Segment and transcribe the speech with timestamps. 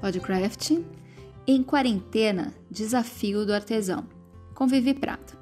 [0.00, 0.78] Podcraft,
[1.46, 4.06] em quarentena, desafio do artesão,
[4.54, 5.38] com Vivi Prado.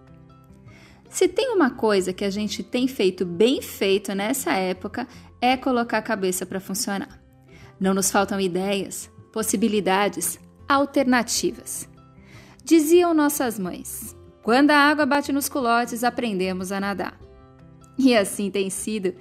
[1.08, 5.06] Se tem uma coisa que a gente tem feito bem feito nessa época
[5.40, 7.22] é colocar a cabeça para funcionar.
[7.80, 11.88] Não nos faltam ideias, possibilidades, alternativas.
[12.64, 17.18] Diziam nossas mães: quando a água bate nos culotes, aprendemos a nadar.
[17.96, 19.14] E assim tem sido.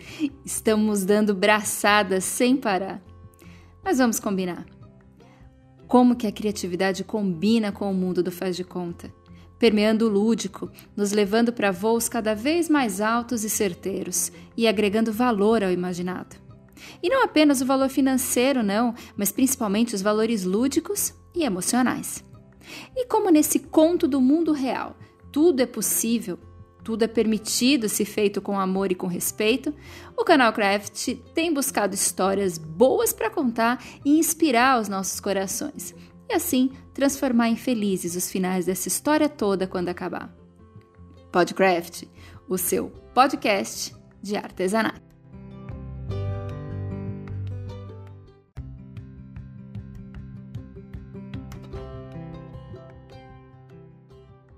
[0.46, 3.02] Estamos dando braçadas sem parar.
[3.84, 4.77] Mas vamos combinar.
[5.88, 9.14] Como que a criatividade combina com o mundo do faz de conta,
[9.58, 15.14] permeando o lúdico, nos levando para voos cada vez mais altos e certeiros e agregando
[15.14, 16.36] valor ao imaginado.
[17.02, 22.24] E não apenas o valor financeiro, não, mas principalmente os valores lúdicos e emocionais.
[22.96, 24.96] E como nesse conto do mundo real
[25.32, 26.40] tudo é possível,
[26.88, 29.74] tudo é permitido se feito com amor e com respeito,
[30.16, 35.94] o canal Craft tem buscado histórias boas para contar e inspirar os nossos corações,
[36.30, 40.34] e assim transformar em felizes os finais dessa história toda quando acabar.
[41.30, 42.04] Podcraft,
[42.48, 45.07] o seu podcast de artesanato.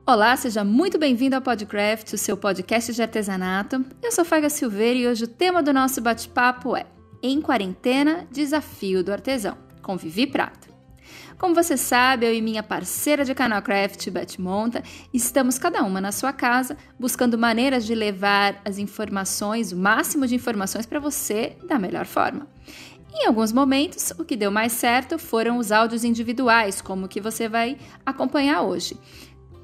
[0.09, 3.85] Olá, seja muito bem-vindo ao Podcraft, o seu podcast de artesanato.
[4.01, 6.87] Eu sou Faga Silveira e hoje o tema do nosso bate-papo é
[7.21, 10.67] Em Quarentena, Desafio do Artesão, com Vivi Prato.
[11.37, 14.81] Como você sabe, eu e minha parceira de canal Craft, Beth Monta,
[15.13, 20.33] estamos cada uma na sua casa buscando maneiras de levar as informações, o máximo de
[20.33, 22.47] informações para você da melhor forma.
[23.13, 27.19] Em alguns momentos, o que deu mais certo foram os áudios individuais, como o que
[27.19, 28.97] você vai acompanhar hoje.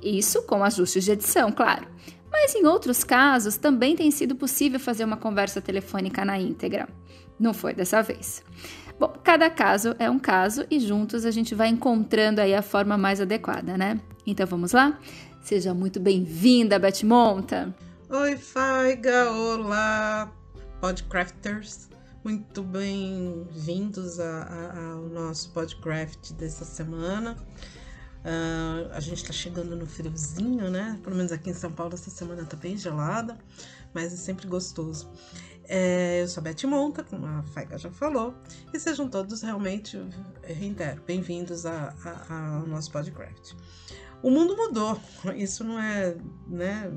[0.02, 1.88] Isso com ajustes de edição, claro.
[2.32, 6.88] Mas em outros casos também tem sido possível fazer uma conversa telefônica na íntegra.
[7.40, 8.44] Não foi dessa vez.
[9.00, 12.98] Bom, cada caso é um caso e juntos a gente vai encontrando aí a forma
[12.98, 14.00] mais adequada, né?
[14.26, 15.00] Então vamos lá?
[15.42, 17.76] Seja muito bem-vinda, Beth Monta.
[18.10, 19.32] Oi, Faiga!
[19.32, 20.32] Olá,
[20.80, 21.90] podcrafters!
[22.24, 27.38] Muito bem-vindos ao nosso podcast dessa semana.
[28.26, 31.00] Uh, a gente está chegando no friozinho, né?
[31.04, 33.38] Pelo menos aqui em São Paulo essa semana tá bem gelada,
[33.94, 35.12] mas é sempre gostoso.
[35.68, 38.34] É, eu sou a Beth Monta, como a Faiga já falou,
[38.74, 40.00] e sejam todos realmente,
[40.44, 43.56] reitero, bem-vindos ao nosso podcast.
[44.24, 45.00] O mundo mudou,
[45.38, 46.92] isso não é, né?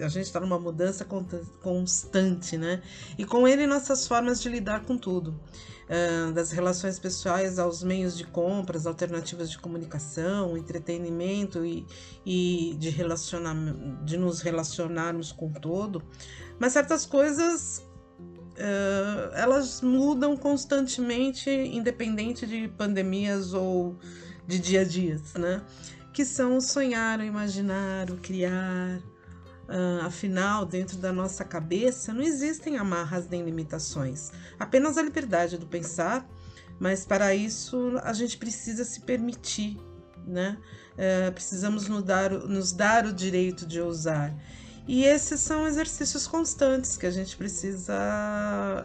[0.00, 1.06] A gente está numa mudança
[1.62, 2.82] constante, né?
[3.18, 5.34] E com ele nossas formas de lidar com tudo
[6.32, 11.86] das relações pessoais aos meios de compras, alternativas de comunicação, entretenimento e,
[12.24, 13.54] e de, relacionar,
[14.02, 16.02] de nos relacionarmos com todo.
[16.58, 17.84] Mas certas coisas
[18.18, 23.96] uh, elas mudam constantemente, independente de pandemias ou
[24.46, 25.62] de dia a dias, né?
[26.12, 29.02] Que são o sonhar, o imaginar, o criar,
[29.66, 35.66] Uh, afinal, dentro da nossa cabeça não existem amarras nem limitações, apenas a liberdade do
[35.66, 36.28] pensar,
[36.78, 39.78] mas para isso a gente precisa se permitir,
[40.26, 40.58] né?
[40.92, 44.34] Uh, precisamos nos dar, nos dar o direito de ousar.
[44.86, 47.94] E esses são exercícios constantes que a gente precisa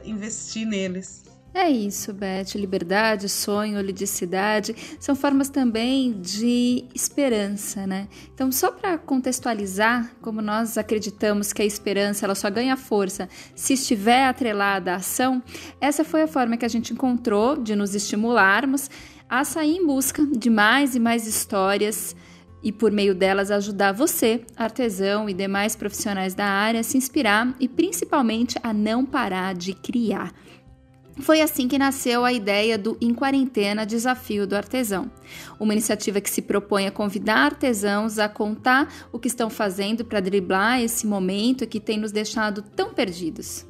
[0.06, 1.24] investir neles.
[1.54, 2.56] É isso, Beth.
[2.56, 8.08] Liberdade, sonho, ludicidade são formas também de esperança, né?
[8.34, 13.74] Então, só para contextualizar, como nós acreditamos que a esperança ela só ganha força se
[13.74, 15.42] estiver atrelada à ação,
[15.82, 18.90] essa foi a forma que a gente encontrou de nos estimularmos
[19.28, 22.16] a sair em busca de mais e mais histórias
[22.62, 27.56] e por meio delas ajudar você, artesão e demais profissionais da área a se inspirar
[27.60, 30.34] e principalmente a não parar de criar.
[31.22, 35.12] Foi assim que nasceu a ideia do Em Quarentena Desafio do Artesão,
[35.60, 40.20] uma iniciativa que se propõe a convidar artesãos a contar o que estão fazendo para
[40.20, 43.66] driblar esse momento que tem nos deixado tão perdidos.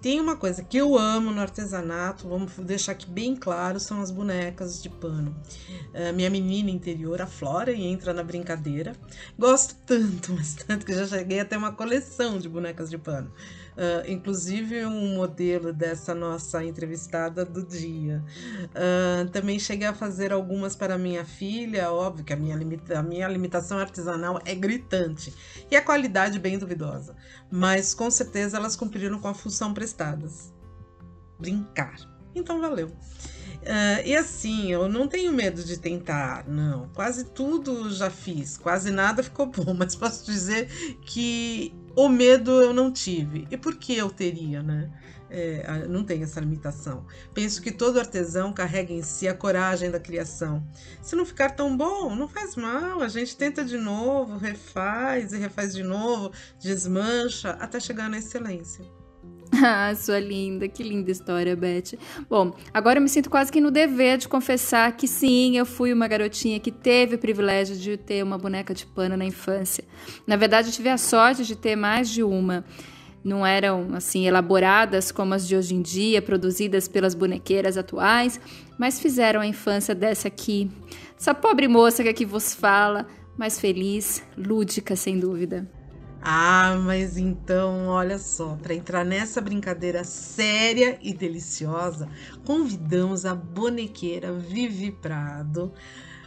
[0.00, 4.12] Tem uma coisa que eu amo no artesanato, vamos deixar aqui bem claro, são as
[4.12, 5.34] bonecas de pano.
[5.92, 8.94] Uh, minha menina interior, a Flora, entra na brincadeira.
[9.36, 13.32] Gosto tanto, mas tanto que já cheguei a ter uma coleção de bonecas de pano
[13.78, 18.22] uh, inclusive um modelo dessa nossa entrevistada do dia.
[18.74, 23.02] Uh, também cheguei a fazer algumas para minha filha, óbvio que a minha, limita a
[23.02, 25.32] minha limitação artesanal é gritante
[25.70, 27.14] e a qualidade bem duvidosa,
[27.50, 30.52] mas com certeza elas cumpriram com a função prestadas.
[31.38, 31.96] Brincar.
[32.34, 32.88] Então valeu.
[32.88, 36.88] Uh, e assim, eu não tenho medo de tentar, não.
[36.90, 40.68] Quase tudo já fiz, quase nada ficou bom, mas posso dizer
[41.00, 43.46] que o medo eu não tive.
[43.50, 44.90] E por que eu teria, né?
[45.30, 47.06] é, não tem essa limitação.
[47.34, 50.66] Penso que todo artesão carrega em si a coragem da criação.
[51.02, 55.38] Se não ficar tão bom, não faz mal, a gente tenta de novo, refaz e
[55.38, 58.84] refaz de novo, desmancha até chegar na excelência.
[59.60, 61.98] Ah, sua linda, que linda história, Beth.
[62.28, 65.92] Bom, agora eu me sinto quase que no dever de confessar que sim, eu fui
[65.92, 69.84] uma garotinha que teve o privilégio de ter uma boneca de pano na infância.
[70.26, 72.64] Na verdade, eu tive a sorte de ter mais de uma
[73.24, 78.40] não eram assim elaboradas como as de hoje em dia, produzidas pelas bonequeiras atuais,
[78.78, 80.70] mas fizeram a infância dessa aqui,
[81.18, 83.06] essa pobre moça que aqui vos fala,
[83.36, 85.68] mais feliz, lúdica sem dúvida.
[86.20, 92.08] Ah, mas então, olha só, para entrar nessa brincadeira séria e deliciosa,
[92.44, 95.72] convidamos a bonequeira Vivi Prado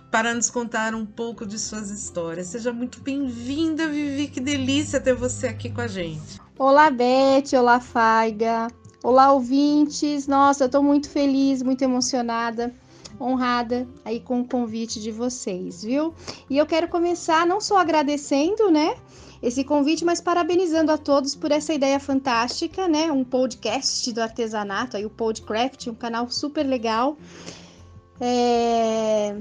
[0.09, 2.47] para nos contar um pouco de suas histórias.
[2.47, 6.39] Seja muito bem-vinda, Vivi, que delícia ter você aqui com a gente.
[6.59, 7.57] Olá, Beth.
[7.57, 8.67] Olá, Faiga.
[9.03, 10.27] Olá, ouvintes.
[10.27, 12.73] Nossa, eu estou muito feliz, muito emocionada,
[13.19, 16.13] honrada aí com o convite de vocês, viu?
[16.49, 18.95] E eu quero começar não só agradecendo, né?
[19.41, 23.11] Esse convite, mas parabenizando a todos por essa ideia fantástica, né?
[23.11, 27.17] Um podcast do artesanato, aí o Podcraft, um canal super legal.
[28.19, 29.35] É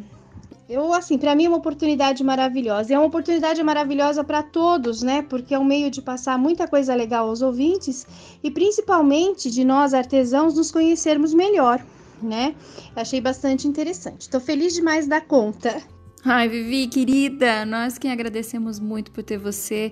[0.71, 2.95] eu, assim, para mim é uma oportunidade maravilhosa.
[2.95, 5.21] É uma oportunidade maravilhosa para todos, né?
[5.21, 8.07] Porque é um meio de passar muita coisa legal aos ouvintes
[8.41, 11.85] e principalmente de nós artesãos nos conhecermos melhor,
[12.23, 12.55] né?
[12.95, 14.21] Achei bastante interessante.
[14.21, 15.83] Estou feliz demais da conta.
[16.23, 19.91] Ai, Vivi, querida, nós que agradecemos muito por ter você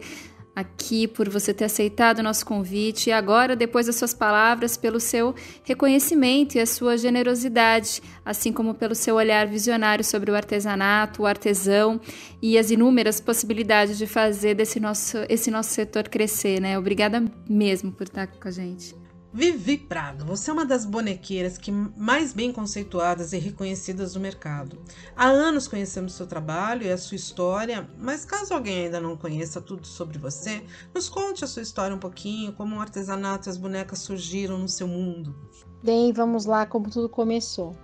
[0.55, 5.01] aqui, por você ter aceitado o nosso convite e agora, depois das suas palavras, pelo
[5.01, 11.23] seu reconhecimento e a sua generosidade, assim como pelo seu olhar visionário sobre o artesanato,
[11.23, 11.99] o artesão
[12.43, 16.79] e as inúmeras possibilidades de fazer desse nosso, esse nosso setor crescer, né?
[16.79, 18.98] Obrigada mesmo por estar com a gente.
[19.31, 24.81] Vivi Prado, você é uma das bonequeiras que mais bem conceituadas e reconhecidas do mercado.
[25.15, 29.61] Há anos conhecemos seu trabalho e a sua história, mas caso alguém ainda não conheça
[29.61, 30.65] tudo sobre você,
[30.95, 34.69] nos conte a sua história um pouquinho, como o artesanato e as bonecas surgiram no
[34.69, 35.37] seu mundo.
[35.85, 37.77] Bem, vamos lá como tudo começou.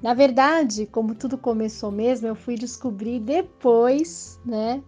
[0.00, 4.84] Na verdade, como tudo começou mesmo, eu fui descobrir depois, né?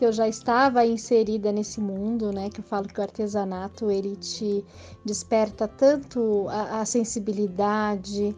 [0.00, 2.48] Que eu já estava inserida nesse mundo, né?
[2.48, 4.64] Que eu falo que o artesanato ele te
[5.04, 8.34] desperta tanto a, a sensibilidade,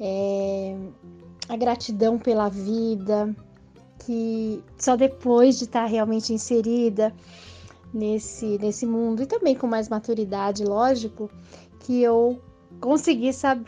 [0.00, 0.74] é,
[1.46, 3.36] a gratidão pela vida,
[3.98, 7.14] que só depois de estar realmente inserida
[7.92, 11.30] nesse, nesse mundo e também com mais maturidade, lógico,
[11.80, 12.40] que eu
[12.80, 13.64] consegui sabe,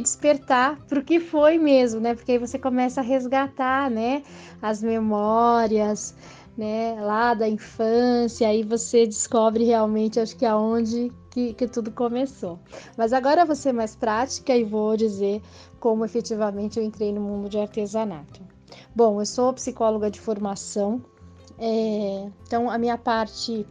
[0.00, 2.14] despertar para o que foi mesmo, né?
[2.14, 4.22] Porque aí você começa a resgatar, né,
[4.62, 6.14] as memórias,
[6.58, 12.58] né, lá da infância, aí você descobre realmente, acho que aonde que, que tudo começou.
[12.96, 15.40] Mas agora ser mais prática e vou dizer
[15.78, 18.42] como efetivamente eu entrei no mundo de artesanato.
[18.92, 21.00] Bom, eu sou psicóloga de formação,
[21.60, 23.64] é, então a minha parte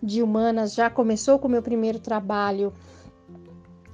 [0.00, 2.72] de humanas já começou com o meu primeiro trabalho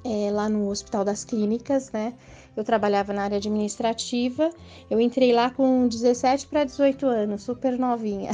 [0.04, 2.12] é, lá no Hospital das Clínicas, né?
[2.58, 4.50] Eu trabalhava na área administrativa.
[4.90, 8.32] Eu entrei lá com 17 para 18 anos, super novinha.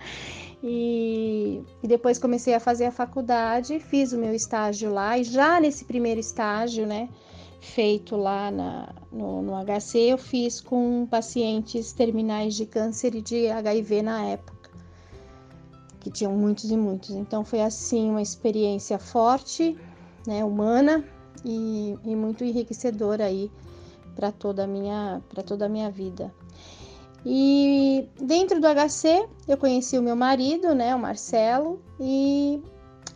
[0.62, 5.16] e, e, depois comecei a fazer a faculdade, fiz o meu estágio lá.
[5.16, 7.08] E já nesse primeiro estágio, né,
[7.58, 13.48] feito lá na, no, no HC, eu fiz com pacientes terminais de câncer e de
[13.48, 14.70] HIV na época,
[16.00, 17.12] que tinham muitos e muitos.
[17.12, 19.74] Então foi assim uma experiência forte,
[20.26, 21.02] né, humana,
[21.44, 23.50] e, e muito enriquecedor aí
[24.14, 26.32] para toda a minha para toda a minha vida.
[27.26, 32.62] E dentro do HC eu conheci o meu marido, né, o Marcelo, e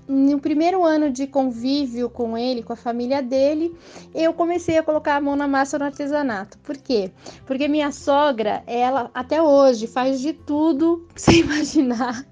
[0.08, 3.76] no primeiro ano de convívio com ele, com a família dele,
[4.14, 6.56] eu comecei a colocar a mão na massa no artesanato.
[6.58, 7.12] Por quê?
[7.44, 12.26] Porque minha sogra, ela até hoje faz de tudo que você imaginar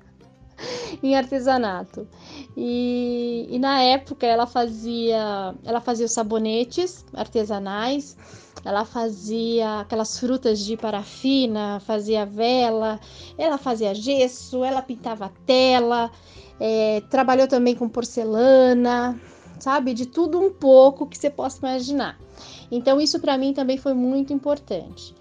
[1.02, 2.08] em artesanato.
[2.56, 8.16] E, e, na época ela fazia, ela fazia os sabonetes artesanais,
[8.64, 12.98] ela fazia aquelas frutas de parafina, fazia vela,
[13.36, 16.10] ela fazia gesso, ela pintava tela,
[16.58, 19.20] é, trabalhou também com porcelana,
[19.60, 22.18] sabe, de tudo um pouco que você possa imaginar.
[22.70, 25.14] Então isso para mim também foi muito importante.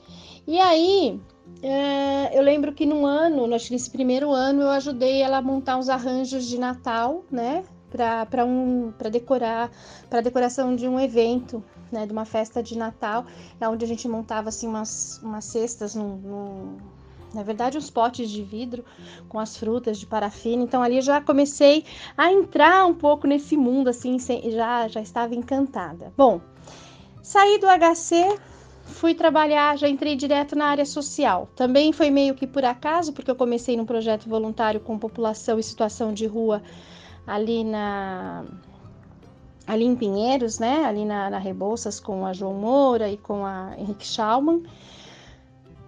[0.48, 1.20] E aí
[2.34, 5.78] eu lembro que no ano, acho que nesse primeiro ano, eu ajudei ela a montar
[5.78, 7.64] uns arranjos de Natal, né?
[8.30, 9.72] Para um, decorar,
[10.10, 12.06] para decoração de um evento, né?
[12.06, 13.26] De uma festa de Natal,
[13.62, 16.78] onde a gente montava assim umas, umas cestas num, num,
[17.34, 18.84] na verdade, uns potes de vidro
[19.28, 20.64] com as frutas de parafina.
[20.64, 21.84] Então ali já comecei
[22.18, 26.14] a entrar um pouco nesse mundo, assim, já, já estava encantada.
[26.16, 26.42] Bom,
[27.24, 28.40] saí do HC,
[28.86, 31.50] fui trabalhar, já entrei direto na área social.
[31.56, 35.64] Também foi meio que por acaso, porque eu comecei num projeto voluntário com população em
[35.64, 36.62] situação de rua
[37.28, 38.46] ali na
[39.68, 40.86] ali em Pinheiros, né?
[40.86, 44.64] Ali na, na Rebouças com a João Moura e com a Henrique Schaumann.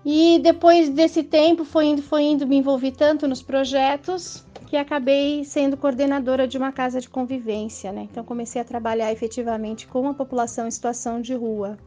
[0.03, 5.43] E depois desse tempo foi indo, foi indo, me envolvi tanto nos projetos que acabei
[5.43, 8.07] sendo coordenadora de uma casa de convivência, né?
[8.09, 11.77] Então comecei a trabalhar efetivamente com a população em situação de rua.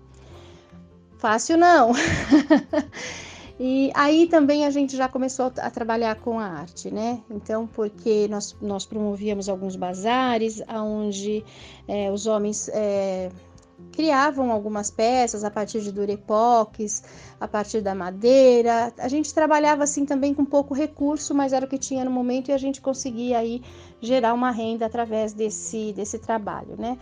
[1.21, 1.93] Fácil não.
[3.61, 7.21] e aí também a gente já começou a trabalhar com a arte, né?
[7.31, 11.45] Então, porque nós, nós promovíamos alguns bazares, onde
[11.87, 13.29] é, os homens é,
[13.93, 17.03] criavam algumas peças a partir de durepoques,
[17.39, 18.91] a partir da madeira.
[18.97, 22.49] A gente trabalhava assim também com pouco recurso, mas era o que tinha no momento
[22.49, 23.63] e a gente conseguia aí
[24.01, 26.97] gerar uma renda através desse, desse trabalho, né?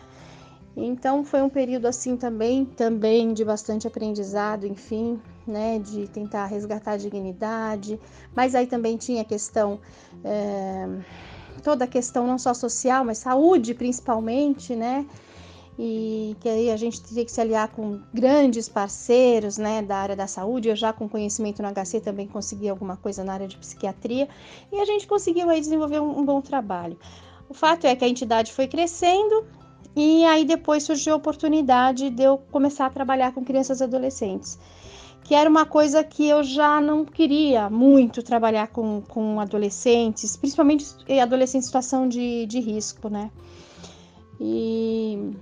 [0.80, 6.92] Então foi um período assim também, também de bastante aprendizado, enfim, né, de tentar resgatar
[6.92, 7.98] a dignidade,
[8.34, 9.80] mas aí também tinha a questão,
[10.24, 10.86] é,
[11.64, 15.04] toda a questão não só social, mas saúde principalmente, né,
[15.76, 20.16] e que aí a gente teria que se aliar com grandes parceiros né, da área
[20.16, 20.68] da saúde.
[20.68, 24.28] Eu já com conhecimento no HC também consegui alguma coisa na área de psiquiatria
[24.72, 26.98] e a gente conseguiu aí desenvolver um, um bom trabalho.
[27.48, 29.46] O fato é que a entidade foi crescendo
[29.96, 34.58] e aí depois surgiu a oportunidade de eu começar a trabalhar com crianças e adolescentes,
[35.24, 40.86] que era uma coisa que eu já não queria muito trabalhar com, com adolescentes, principalmente
[41.20, 43.30] adolescentes em situação de, de risco, né?
[44.40, 45.32] E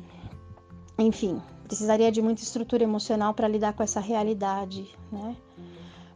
[0.99, 5.37] enfim, precisaria de muita estrutura emocional para lidar com essa realidade, né?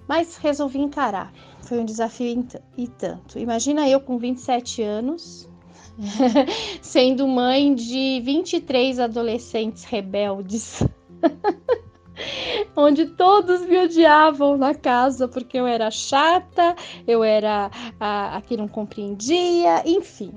[0.08, 1.32] Mas resolvi encarar.
[1.62, 2.46] Foi um desafio
[2.76, 3.38] e tanto.
[3.38, 5.48] Imagina eu com 27 anos,
[6.82, 10.82] sendo mãe de 23 adolescentes rebeldes.
[12.76, 16.74] onde todos me odiavam na casa porque eu era chata,
[17.06, 20.32] eu era a, a que não compreendia, enfim.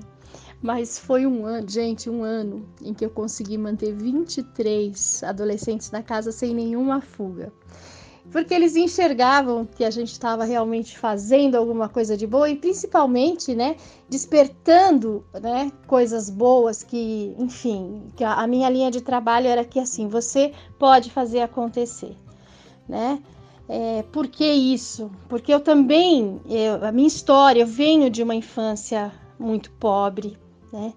[0.62, 6.02] Mas foi um ano, gente, um ano em que eu consegui manter 23 adolescentes na
[6.02, 7.52] casa sem nenhuma fuga.
[8.32, 13.54] Porque eles enxergavam que a gente estava realmente fazendo alguma coisa de boa e principalmente,
[13.54, 13.76] né,
[14.08, 20.08] despertando, né, coisas boas que, enfim, que a minha linha de trabalho era que assim,
[20.08, 22.16] você pode fazer acontecer,
[22.88, 23.22] né?
[23.68, 25.10] É, por que isso?
[25.28, 30.36] Porque eu também, eu, a minha história, eu venho de uma infância muito pobre,
[30.72, 30.92] né?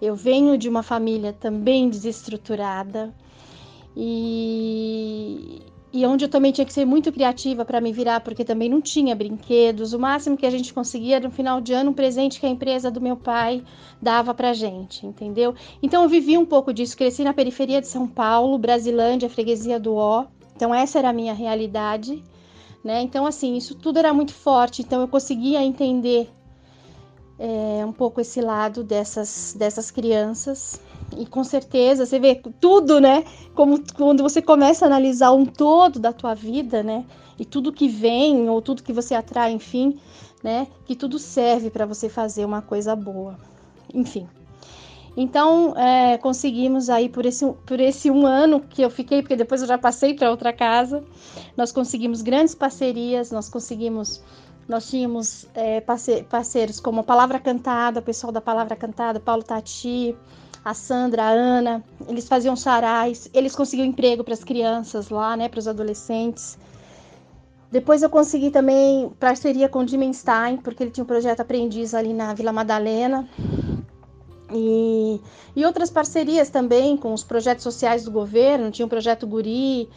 [0.00, 3.14] Eu venho de uma família também desestruturada
[3.96, 8.68] e, e onde eu também tinha que ser muito criativa para me virar, porque também
[8.68, 9.92] não tinha brinquedos.
[9.92, 12.90] O máximo que a gente conseguia no final de ano um presente que a empresa
[12.90, 13.64] do meu pai
[14.00, 15.54] dava para gente, entendeu?
[15.82, 16.96] Então eu vivi um pouco disso.
[16.96, 20.26] Cresci na periferia de São Paulo, Brasilândia, freguesia do Ó.
[20.54, 22.22] Então essa era a minha realidade,
[22.84, 23.02] né?
[23.02, 24.82] Então assim isso tudo era muito forte.
[24.82, 26.30] Então eu conseguia entender
[27.36, 30.80] é, um pouco esse lado dessas, dessas crianças.
[31.16, 33.24] E com certeza você vê tudo, né?
[33.54, 37.04] Como quando você começa a analisar um todo da tua vida, né?
[37.38, 39.98] E tudo que vem ou tudo que você atrai, enfim,
[40.42, 40.66] né?
[40.84, 43.36] Que tudo serve para você fazer uma coisa boa.
[43.92, 44.28] Enfim.
[45.16, 49.60] Então, é, conseguimos aí por esse, por esse um ano que eu fiquei, porque depois
[49.60, 51.02] eu já passei para outra casa,
[51.56, 54.22] nós conseguimos grandes parcerias, nós conseguimos
[54.68, 60.16] nós tínhamos é, parceiros como a Palavra Cantada, o pessoal da Palavra Cantada, Paulo Tati,
[60.64, 65.48] a Sandra, a Ana, eles faziam sarais, eles conseguiam emprego para as crianças lá, né,
[65.48, 66.58] para os adolescentes.
[67.70, 72.12] Depois eu consegui também parceria com o Dimenstein, porque ele tinha um projeto aprendiz ali
[72.12, 73.28] na Vila Madalena.
[74.52, 75.20] E,
[75.54, 79.88] e outras parcerias também com os projetos sociais do governo, tinha o um projeto Guri,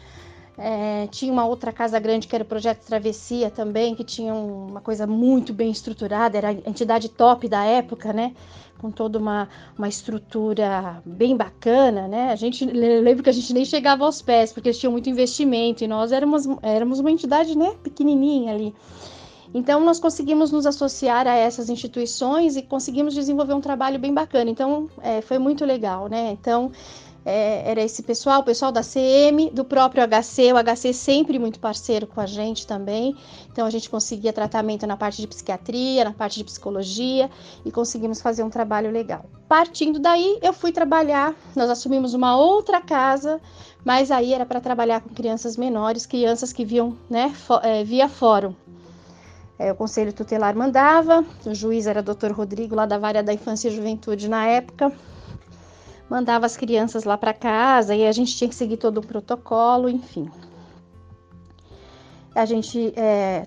[0.56, 4.80] é, tinha uma outra casa grande que era o Projeto Travessia também, que tinha uma
[4.80, 8.34] coisa muito bem estruturada, era a entidade top da época, né?
[8.78, 12.30] Com toda uma, uma estrutura bem bacana, né?
[12.30, 15.82] A gente lembra que a gente nem chegava aos pés, porque eles tinham muito investimento
[15.82, 18.74] e nós éramos, éramos uma entidade, né, pequenininha ali.
[19.52, 24.50] Então, nós conseguimos nos associar a essas instituições e conseguimos desenvolver um trabalho bem bacana.
[24.50, 26.32] Então, é, foi muito legal, né?
[26.32, 26.72] Então,
[27.24, 31.58] é, era esse pessoal, o pessoal da CM, do próprio HC, o HC sempre muito
[31.58, 33.16] parceiro com a gente também.
[33.50, 37.30] Então a gente conseguia tratamento na parte de psiquiatria, na parte de psicologia
[37.64, 39.24] e conseguimos fazer um trabalho legal.
[39.48, 43.40] Partindo daí, eu fui trabalhar, nós assumimos uma outra casa,
[43.84, 48.54] mas aí era para trabalhar com crianças menores, crianças que viam, né, é, via fórum.
[49.58, 53.32] É, o conselho tutelar mandava, o juiz era o doutor Rodrigo, lá da Vara da
[53.32, 54.92] Infância e Juventude na época,
[56.08, 59.88] mandava as crianças lá para casa e a gente tinha que seguir todo o protocolo,
[59.88, 60.30] enfim.
[62.34, 63.46] A gente é,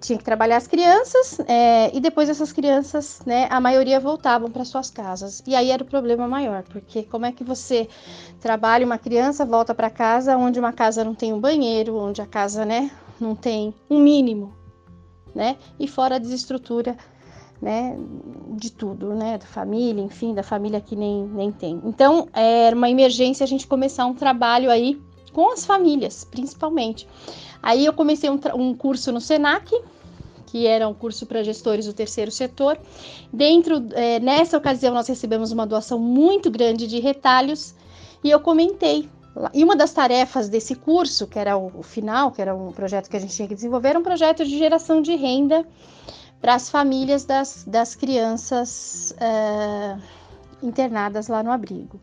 [0.00, 4.64] tinha que trabalhar as crianças é, e depois essas crianças, né, a maioria voltavam para
[4.64, 5.42] suas casas.
[5.46, 7.88] E aí era o problema maior, porque como é que você
[8.40, 12.26] trabalha uma criança, volta para casa onde uma casa não tem um banheiro, onde a
[12.26, 14.52] casa, né, não tem um mínimo,
[15.34, 16.96] né, e fora a desestrutura,
[17.60, 17.96] né,
[18.50, 21.80] de tudo, né, da família, enfim, da família que nem, nem tem.
[21.84, 25.00] Então, era uma emergência a gente começar um trabalho aí
[25.32, 27.06] com as famílias, principalmente.
[27.62, 29.70] Aí eu comecei um, um curso no Senac,
[30.46, 32.78] que era um curso para gestores do terceiro setor.
[33.32, 37.74] Dentro, é, nessa ocasião, nós recebemos uma doação muito grande de retalhos
[38.24, 39.08] e eu comentei.
[39.52, 43.08] E uma das tarefas desse curso, que era o, o final, que era um projeto
[43.08, 45.66] que a gente tinha que desenvolver, era um projeto de geração de renda
[46.40, 49.96] para as famílias das, das crianças é,
[50.62, 52.00] internadas lá no abrigo.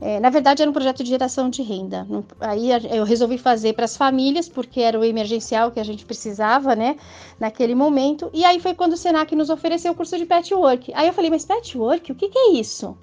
[0.00, 2.06] É, na verdade, era um projeto de geração de renda.
[2.40, 6.76] Aí eu resolvi fazer para as famílias, porque era o emergencial que a gente precisava,
[6.76, 6.96] né,
[7.38, 8.30] naquele momento.
[8.32, 10.92] E aí foi quando o Senac nos ofereceu o curso de patchwork.
[10.94, 12.96] Aí eu falei, mas patchwork, o que, que é isso?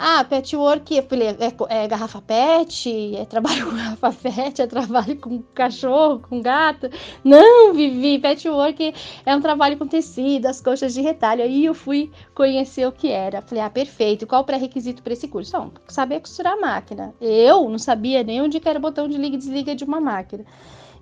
[0.00, 5.42] Ah, patchwork é, é, é garrafa pet, é trabalho com garrafa pet, é trabalho com
[5.52, 6.88] cachorro, com gato.
[7.24, 8.94] Não, Vivi, patchwork
[9.26, 11.42] é um trabalho com tecido, as coxas de retalho.
[11.42, 13.42] Aí eu fui conhecer o que era.
[13.42, 14.24] Falei, ah, perfeito.
[14.24, 15.58] Qual o pré-requisito para esse curso?
[15.58, 17.12] Não, saber costurar a máquina.
[17.20, 20.44] Eu não sabia nem onde era o botão de liga e desliga de uma máquina.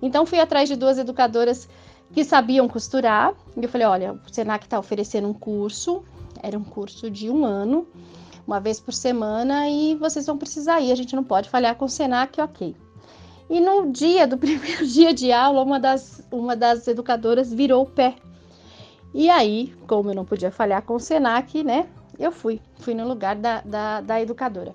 [0.01, 1.69] Então fui atrás de duas educadoras
[2.11, 3.35] que sabiam costurar.
[3.55, 6.03] E eu falei, olha, o Senac está oferecendo um curso.
[6.41, 7.87] Era um curso de um ano
[8.47, 10.91] uma vez por semana e vocês vão precisar ir.
[10.91, 12.73] A gente não pode falhar com o Senac, ok.
[13.49, 17.89] E no dia do primeiro dia de aula, uma das, uma das educadoras virou o
[17.89, 18.15] pé.
[19.13, 21.87] E aí, como eu não podia falhar com o Senac, né?
[22.17, 24.73] Eu fui, fui no lugar da, da, da educadora.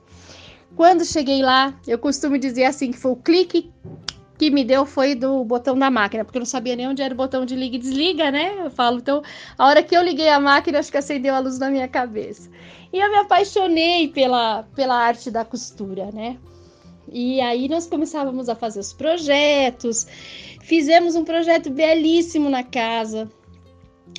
[0.77, 3.73] Quando cheguei lá, eu costumo dizer assim que foi o clique
[4.39, 7.15] que me deu foi do botão da máquina, porque eu não sabia nem onde era
[7.15, 8.65] o botão de liga e desliga, né?
[8.65, 9.23] Eu falo, então,
[9.57, 12.51] a hora que eu liguei a máquina, acho que acendeu a luz na minha cabeça.
[12.93, 16.39] E eu me apaixonei pela, pela arte da costura, né?
[17.11, 20.07] E aí nós começávamos a fazer os projetos,
[20.61, 23.31] fizemos um projeto belíssimo na casa,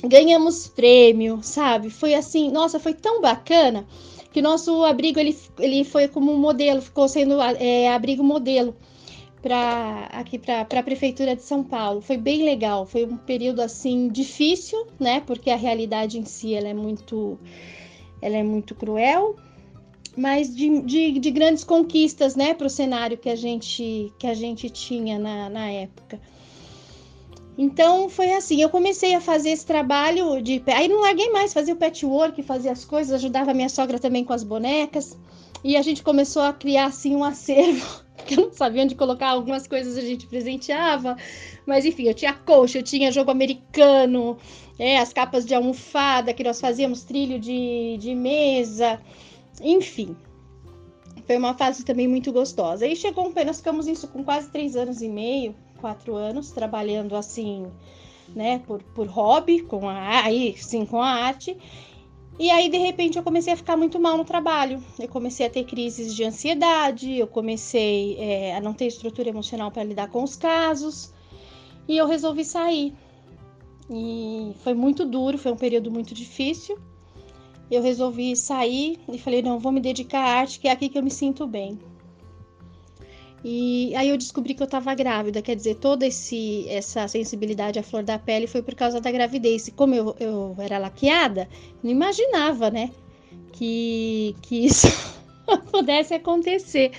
[0.02, 1.90] ganhamos prêmio, sabe?
[1.90, 3.86] Foi assim, nossa, foi tão bacana
[4.32, 8.76] que nosso abrigo ele, ele foi como um modelo, ficou sendo é, abrigo modelo
[9.40, 12.00] para aqui para a prefeitura de São Paulo.
[12.00, 15.20] Foi bem legal, foi um período assim difícil, né?
[15.20, 17.38] Porque a realidade em si ela é muito
[18.24, 19.36] ela é muito cruel,
[20.16, 24.32] mas de, de, de grandes conquistas, né, para o cenário que a gente que a
[24.32, 26.18] gente tinha na, na época.
[27.58, 31.74] Então foi assim, eu comecei a fazer esse trabalho de aí não larguei mais, fazia
[31.74, 35.18] o patchwork, fazia as coisas, ajudava minha sogra também com as bonecas.
[35.62, 39.28] E a gente começou a criar assim um acervo, porque eu não sabia onde colocar
[39.28, 41.14] algumas coisas a gente presenteava,
[41.66, 44.38] mas enfim, eu tinha coxa, eu tinha jogo americano,
[44.78, 49.00] é, as capas de almofada que nós fazíamos trilho de, de mesa,
[49.60, 50.16] enfim.
[51.26, 52.84] Foi uma fase também muito gostosa.
[52.84, 57.16] Aí chegou um nós ficamos isso com quase três anos e meio, quatro anos, trabalhando
[57.16, 57.66] assim,
[58.34, 61.56] né, por, por hobby, com a, aí, sim, com a arte.
[62.38, 64.82] E aí, de repente, eu comecei a ficar muito mal no trabalho.
[64.98, 69.70] Eu comecei a ter crises de ansiedade, eu comecei é, a não ter estrutura emocional
[69.70, 71.14] para lidar com os casos.
[71.86, 72.92] E eu resolvi sair.
[73.90, 76.78] E foi muito duro, foi um período muito difícil.
[77.70, 80.98] Eu resolvi sair e falei: não, vou me dedicar à arte, que é aqui que
[80.98, 81.78] eu me sinto bem.
[83.44, 87.82] E aí eu descobri que eu estava grávida, quer dizer, toda esse, essa sensibilidade à
[87.82, 89.68] flor da pele foi por causa da gravidez.
[89.68, 91.46] E como eu, eu era laqueada,
[91.82, 92.90] não imaginava, né,
[93.52, 94.86] que, que isso
[95.70, 96.92] pudesse acontecer.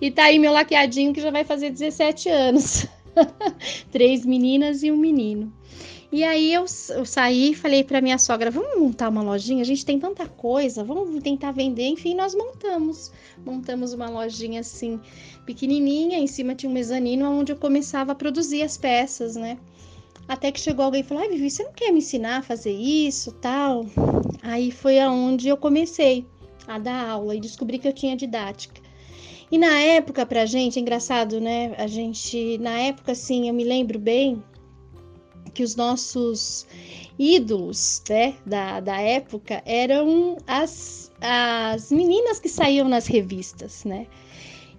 [0.00, 2.86] E tá aí meu laqueadinho que já vai fazer 17 anos.
[3.90, 5.52] Três meninas e um menino.
[6.10, 9.60] E aí eu, eu saí e falei para minha sogra: vamos montar uma lojinha?
[9.60, 11.86] A gente tem tanta coisa, vamos tentar vender.
[11.86, 13.12] Enfim, nós montamos.
[13.44, 14.98] Montamos uma lojinha assim,
[15.44, 16.18] pequenininha.
[16.18, 19.58] Em cima tinha um mezanino onde eu começava a produzir as peças, né?
[20.26, 22.72] Até que chegou alguém e falou: Ai, Vivi, você não quer me ensinar a fazer
[22.72, 23.84] isso tal?
[24.42, 26.26] Aí foi aonde eu comecei
[26.66, 28.80] a dar aula e descobri que eu tinha didática.
[29.50, 31.74] E na época, pra gente, é engraçado, né?
[31.78, 34.42] A gente, na época, assim, eu me lembro bem
[35.58, 36.64] que os nossos
[37.18, 44.06] ídolos né, da, da época eram as, as meninas que saíam nas revistas, né?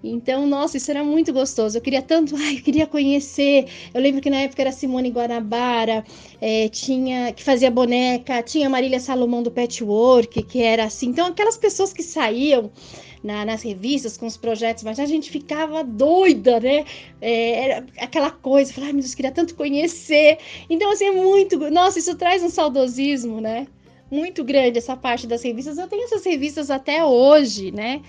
[0.01, 1.77] Então, nossa, isso era muito gostoso.
[1.77, 3.67] Eu queria tanto, ai, eu queria conhecer.
[3.93, 6.05] Eu lembro que na época era Simone Guanabara,
[6.39, 11.07] é, tinha que fazia boneca, tinha Marília Salomão do Patchwork, que era assim.
[11.07, 12.71] Então, aquelas pessoas que saíam
[13.23, 16.85] na, nas revistas com os projetos, mas a gente ficava doida, né?
[17.21, 20.37] É, era aquela coisa, falar, ai meu Deus, queria tanto conhecer.
[20.69, 21.57] Então, assim, é muito.
[21.69, 23.67] Nossa, isso traz um saudosismo, né?
[24.11, 25.77] Muito grande essa parte das revistas.
[25.77, 28.01] Eu tenho essas revistas até hoje, né?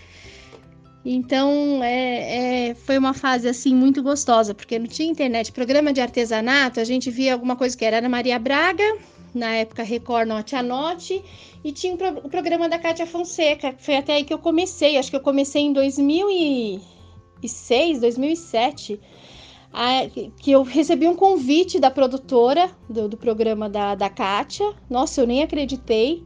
[1.04, 5.50] Então, é, é, foi uma fase assim muito gostosa, porque não tinha internet.
[5.50, 8.84] Programa de artesanato, a gente via alguma coisa que era Ana Maria Braga,
[9.34, 11.22] na época Record Note a Note,
[11.62, 14.96] e tinha o programa da Cátia Fonseca, que foi até aí que eu comecei.
[14.96, 19.00] Acho que eu comecei em 2006, 2007,
[19.72, 20.06] a,
[20.38, 24.74] que eu recebi um convite da produtora do, do programa da, da Kátia.
[24.88, 26.24] Nossa, eu nem acreditei.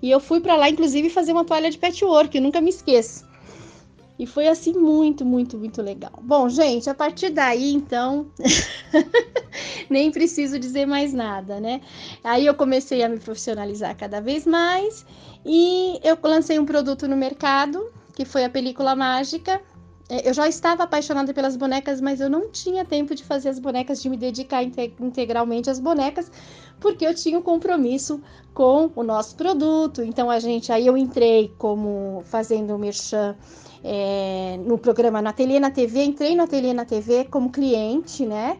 [0.00, 3.27] E eu fui para lá, inclusive, fazer uma toalha de patchwork, nunca me esqueço.
[4.18, 6.12] E foi assim muito, muito, muito legal.
[6.20, 8.26] Bom, gente, a partir daí, então,
[9.88, 11.80] nem preciso dizer mais nada, né?
[12.24, 15.06] Aí eu comecei a me profissionalizar cada vez mais
[15.46, 19.60] e eu lancei um produto no mercado, que foi a película mágica.
[20.08, 23.58] É, eu já estava apaixonada pelas bonecas, mas eu não tinha tempo de fazer as
[23.58, 26.32] bonecas, de me dedicar integralmente às bonecas,
[26.80, 28.20] porque eu tinha um compromisso
[28.54, 30.02] com o nosso produto.
[30.02, 33.36] Então a gente, aí eu entrei como fazendo o merchan
[33.82, 38.58] é, no programa no Ateliê na TV, entrei no Ateliê na TV como cliente, né?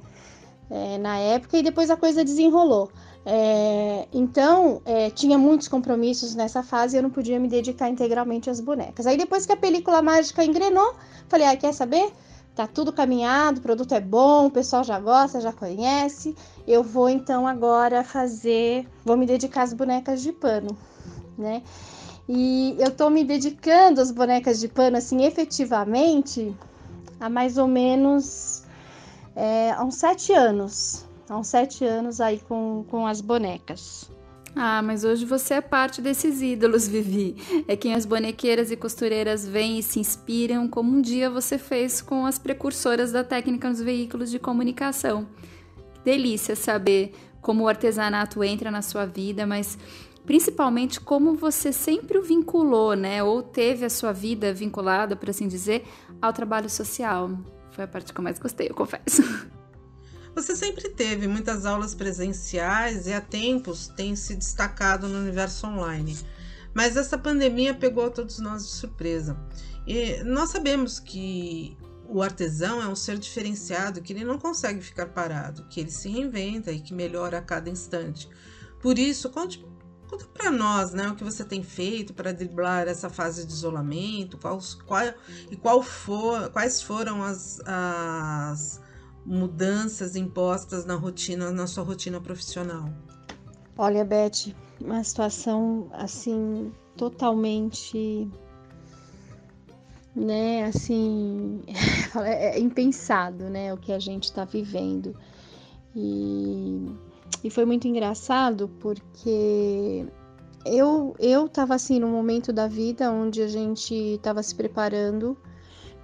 [0.71, 2.91] É, na época, e depois a coisa desenrolou.
[3.25, 8.49] É, então, é, tinha muitos compromissos nessa fase e eu não podia me dedicar integralmente
[8.49, 9.07] às bonecas.
[9.07, 10.95] Aí, depois que a película mágica engrenou,
[11.29, 12.13] falei: ah, quer saber?
[12.59, 16.35] Tá tudo caminhado, o produto é bom, o pessoal já gosta, já conhece.
[16.67, 20.77] Eu vou então agora fazer, vou me dedicar às bonecas de pano,
[21.39, 21.63] né?
[22.29, 26.53] E eu tô me dedicando às bonecas de pano, assim, efetivamente,
[27.21, 28.65] há mais ou menos
[29.37, 31.05] é, há uns sete anos.
[31.29, 34.11] Há uns sete anos aí com, com as bonecas.
[34.61, 37.37] Ah, mas hoje você é parte desses ídolos, Vivi.
[37.69, 42.03] É quem as bonequeiras e costureiras veem e se inspiram, como um dia você fez
[42.03, 45.29] com as precursoras da técnica nos veículos de comunicação.
[46.05, 49.79] Delícia saber como o artesanato entra na sua vida, mas
[50.27, 55.47] principalmente como você sempre o vinculou, né, ou teve a sua vida vinculada, por assim
[55.47, 55.87] dizer,
[56.21, 57.31] ao trabalho social.
[57.71, 59.23] Foi a parte que eu mais gostei, eu confesso.
[60.39, 66.17] Você sempre teve muitas aulas presenciais e há tempos tem se destacado no universo online.
[66.73, 69.37] Mas essa pandemia pegou a todos nós de surpresa.
[69.85, 71.77] E nós sabemos que
[72.09, 76.09] o artesão é um ser diferenciado, que ele não consegue ficar parado, que ele se
[76.09, 78.29] reinventa e que melhora a cada instante.
[78.81, 79.67] Por isso, conte
[80.33, 84.61] para nós, né, o que você tem feito para driblar essa fase de isolamento, qual,
[84.87, 85.03] qual,
[85.51, 88.81] e qual for, quais foram as, as
[89.29, 92.89] mudanças impostas na rotina, na sua rotina profissional.
[93.77, 98.29] Olha, Beth, uma situação assim totalmente,
[100.17, 101.63] né, assim,
[102.25, 105.15] é impensado, né, o que a gente está vivendo
[105.95, 106.87] e
[107.45, 110.07] e foi muito engraçado porque
[110.65, 115.37] eu eu estava assim no momento da vida onde a gente estava se preparando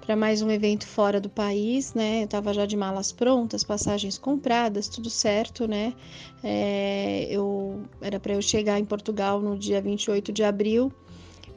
[0.05, 2.21] para mais um evento fora do país, né?
[2.21, 5.95] Eu estava já de malas prontas, passagens compradas, tudo certo, né?
[6.43, 10.93] É, eu era para eu chegar em Portugal no dia 28 de abril,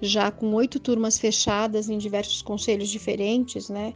[0.01, 3.93] já com oito turmas fechadas em diversos conselhos diferentes, né?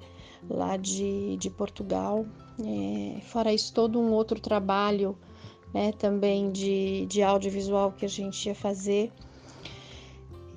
[0.50, 2.26] Lá de, de Portugal.
[2.60, 5.18] É, fora isso, todo um outro trabalho
[5.74, 9.12] né, também de, de audiovisual que a gente ia fazer.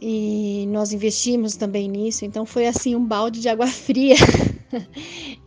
[0.00, 4.16] E nós investimos também nisso, então foi assim um balde de água fria.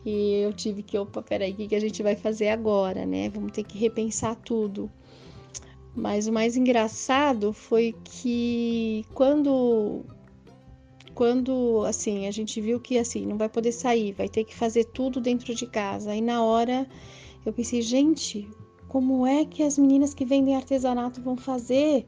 [0.05, 3.29] e eu tive que, opa, peraí, o que, a gente vai fazer agora, né?
[3.29, 4.89] Vamos ter que repensar tudo.
[5.95, 10.05] Mas o mais engraçado foi que quando
[11.15, 14.85] quando assim a gente viu que assim não vai poder sair, vai ter que fazer
[14.85, 16.11] tudo dentro de casa.
[16.11, 16.87] Aí na hora
[17.43, 18.47] eu pensei, gente,
[18.87, 22.05] como é que as meninas que vendem artesanato vão fazer?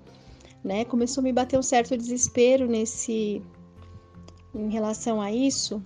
[0.64, 0.86] Né?
[0.86, 3.42] Começou a me bater um certo desespero nesse
[4.54, 5.82] em relação a isso.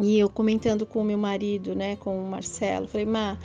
[0.00, 3.38] E eu comentando com o meu marido, né, com o Marcelo, falei: "Má,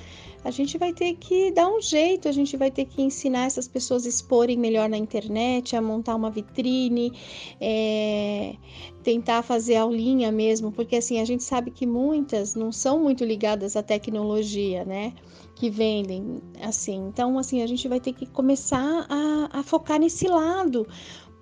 [0.47, 3.67] a gente vai ter que dar um jeito, a gente vai ter que ensinar essas
[3.67, 7.11] pessoas a exporem melhor na internet, a montar uma vitrine,
[7.59, 8.55] é,
[9.03, 13.75] tentar fazer aulinha mesmo, porque assim a gente sabe que muitas não são muito ligadas
[13.75, 15.13] à tecnologia, né?
[15.53, 16.95] Que vendem assim.
[17.09, 20.87] Então, assim, a gente vai ter que começar a, a focar nesse lado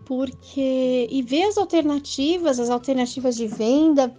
[0.06, 4.12] porque e ver as alternativas, as alternativas de venda,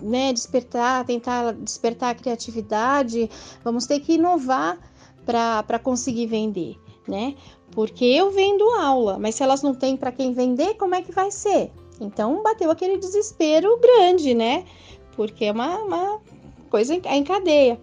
[0.00, 3.30] né, despertar, tentar despertar a criatividade,
[3.64, 4.78] vamos ter que inovar
[5.24, 6.76] para conseguir vender,
[7.08, 7.34] né?
[7.70, 11.10] Porque eu vendo aula, mas se elas não têm para quem vender, como é que
[11.10, 11.72] vai ser?
[12.00, 14.64] Então bateu aquele desespero grande, né?
[15.16, 16.20] Porque é uma, uma
[16.68, 17.80] coisa em cadeia.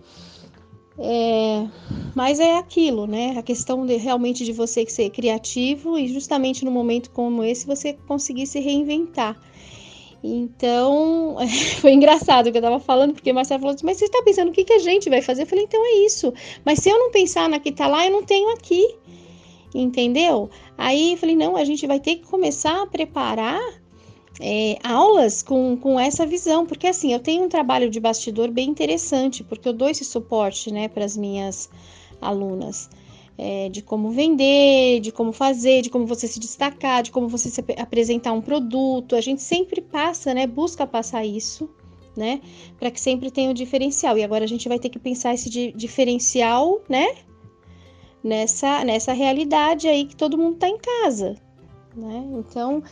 [1.03, 1.67] É,
[2.13, 3.35] mas é aquilo, né?
[3.37, 7.93] A questão de, realmente de você ser criativo e justamente no momento como esse você
[8.07, 9.35] conseguir se reinventar.
[10.23, 11.37] Então,
[11.81, 14.49] foi engraçado o que eu tava falando, porque Marcelo falou assim, mas você está pensando
[14.49, 15.41] o que, que a gente vai fazer?
[15.41, 16.31] Eu falei, então é isso.
[16.63, 18.95] Mas se eu não pensar na que tá lá, eu não tenho aqui.
[19.73, 20.49] Entendeu?
[20.77, 23.80] Aí eu falei, não, a gente vai ter que começar a preparar
[24.43, 28.69] é, aulas com, com essa visão, porque assim, eu tenho um trabalho de bastidor bem
[28.69, 31.69] interessante, porque eu dou esse suporte, né, para as minhas
[32.19, 32.89] alunas.
[33.37, 37.49] É, de como vender, de como fazer, de como você se destacar, de como você
[37.49, 39.15] se apresentar um produto.
[39.15, 40.45] A gente sempre passa, né?
[40.45, 41.67] Busca passar isso,
[42.15, 42.39] né?
[42.77, 44.15] Para que sempre tenha o um diferencial.
[44.15, 47.15] E agora a gente vai ter que pensar esse di diferencial, né?
[48.23, 51.35] Nessa, nessa realidade aí que todo mundo está em casa,
[51.95, 52.23] né?
[52.33, 52.83] Então,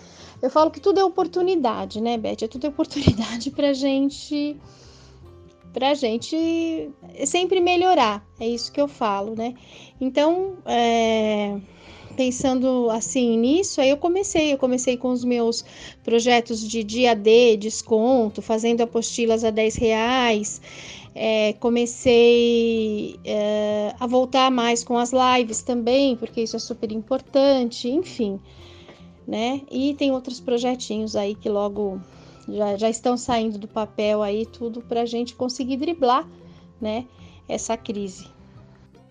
[0.42, 2.44] eu falo que tudo é oportunidade, né, Beth?
[2.44, 4.58] É tudo é oportunidade para gente
[5.74, 6.90] para gente
[7.26, 8.26] sempre melhorar.
[8.40, 9.54] É isso que eu falo, né?
[10.02, 11.58] Então, é,
[12.16, 14.54] pensando assim nisso, aí eu comecei.
[14.54, 15.64] Eu comecei com os meus
[16.04, 20.62] projetos de dia D, desconto, fazendo apostilas a 10 reais.
[21.14, 27.90] É, comecei é, a voltar mais com as lives também, porque isso é super importante,
[27.90, 28.40] enfim
[29.28, 29.62] né?
[29.70, 32.00] E tem outros projetinhos aí que logo
[32.48, 36.28] já, já estão saindo do papel aí, tudo para a gente conseguir driblar,
[36.82, 37.06] né?
[37.48, 38.28] Essa crise.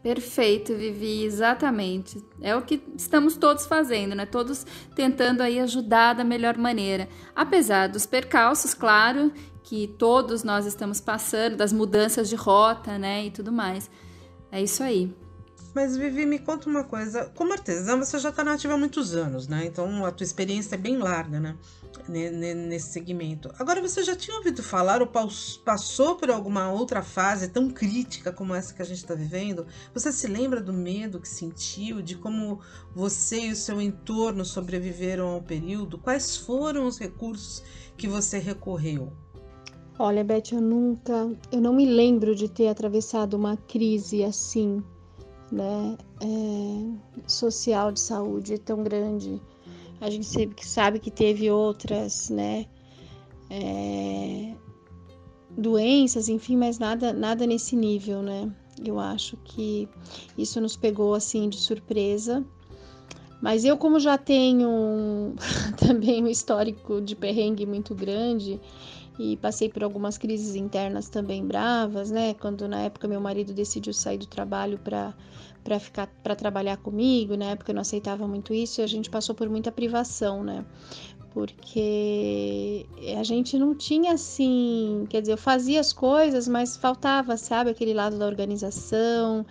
[0.02, 2.22] Perfeito, Vivi, exatamente.
[2.40, 4.26] É o que estamos todos fazendo, né?
[4.26, 7.08] Todos tentando aí ajudar da melhor maneira.
[7.34, 9.32] Apesar dos percalços, claro,
[9.64, 13.26] que todos nós estamos passando, das mudanças de rota, né?
[13.26, 13.90] E tudo mais.
[14.52, 15.12] É isso aí.
[15.74, 17.26] Mas Vivi, me conta uma coisa.
[17.34, 19.66] Como artesã, você já está nativa há muitos anos, né?
[19.66, 21.56] Então a tua experiência é bem larga, né?
[22.08, 23.50] Nesse segmento.
[23.58, 25.10] Agora, você já tinha ouvido falar ou
[25.64, 29.66] passou por alguma outra fase tão crítica como essa que a gente está vivendo?
[29.92, 32.60] Você se lembra do medo que sentiu, de como
[32.94, 35.98] você e o seu entorno sobreviveram ao período?
[35.98, 37.62] Quais foram os recursos
[37.96, 39.12] que você recorreu?
[39.98, 44.82] Olha, Beth, eu nunca, eu não me lembro de ter atravessado uma crise assim
[45.50, 49.40] né, é, social de saúde tão grande.
[50.00, 52.66] A gente sabe que, sabe que teve outras, né,
[53.50, 54.54] é,
[55.50, 58.50] doenças, enfim, mas nada, nada nesse nível, né?
[58.84, 59.88] Eu acho que
[60.36, 62.44] isso nos pegou assim de surpresa.
[63.40, 65.34] Mas eu, como já tenho
[65.78, 68.60] também um histórico de perrengue muito grande,
[69.18, 72.34] e passei por algumas crises internas também bravas, né?
[72.34, 75.14] Quando na época meu marido decidiu sair do trabalho para
[75.64, 79.10] para ficar para trabalhar comigo, na época eu não aceitava muito isso e a gente
[79.10, 80.64] passou por muita privação, né?
[81.38, 82.84] Porque
[83.16, 87.94] a gente não tinha assim, quer dizer, eu fazia as coisas, mas faltava, sabe, aquele
[87.94, 89.46] lado da organização,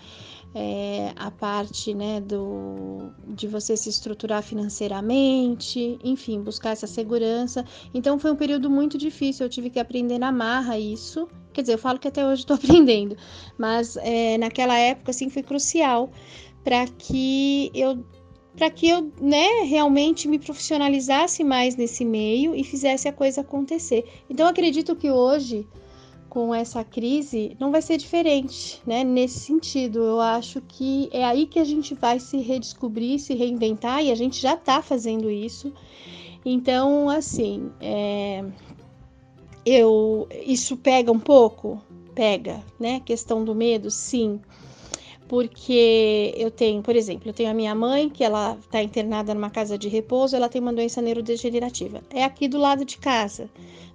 [0.53, 7.63] é, a parte né, do, de você se estruturar financeiramente, enfim, buscar essa segurança.
[7.93, 11.25] Então foi um período muito difícil, eu tive que aprender na marra isso.
[11.53, 13.15] Quer dizer, eu falo que até hoje estou aprendendo,
[13.57, 16.11] mas é, naquela época assim foi crucial
[16.65, 18.03] para que eu
[18.57, 24.03] para que eu né, realmente me profissionalizasse mais nesse meio e fizesse a coisa acontecer.
[24.27, 25.65] Então acredito que hoje
[26.27, 29.03] com essa crise não vai ser diferente, né?
[29.03, 34.03] Nesse sentido, eu acho que é aí que a gente vai se redescobrir, se reinventar
[34.03, 35.71] e a gente já está fazendo isso.
[36.43, 38.43] Então, assim, é...
[39.63, 41.79] eu isso pega um pouco,
[42.15, 43.01] pega, né?
[43.01, 44.41] Questão do medo, sim
[45.27, 49.49] porque eu tenho, por exemplo, eu tenho a minha mãe, que ela está internada numa
[49.49, 52.01] casa de repouso, ela tem uma doença neurodegenerativa.
[52.09, 53.49] É aqui do lado de casa,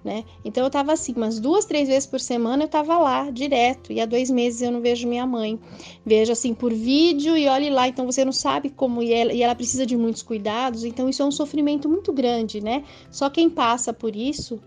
[0.04, 0.24] né?
[0.44, 3.92] Então eu tava assim, umas duas, três vezes por semana eu tava lá direto.
[3.92, 5.58] E há dois meses eu não vejo minha mãe.
[6.04, 7.88] Vejo assim por vídeo e olhe lá.
[7.88, 10.84] Então você não sabe como e ela, e ela precisa de muitos cuidados.
[10.84, 12.84] Então isso é um sofrimento muito grande, né?
[13.10, 14.60] Só quem passa por isso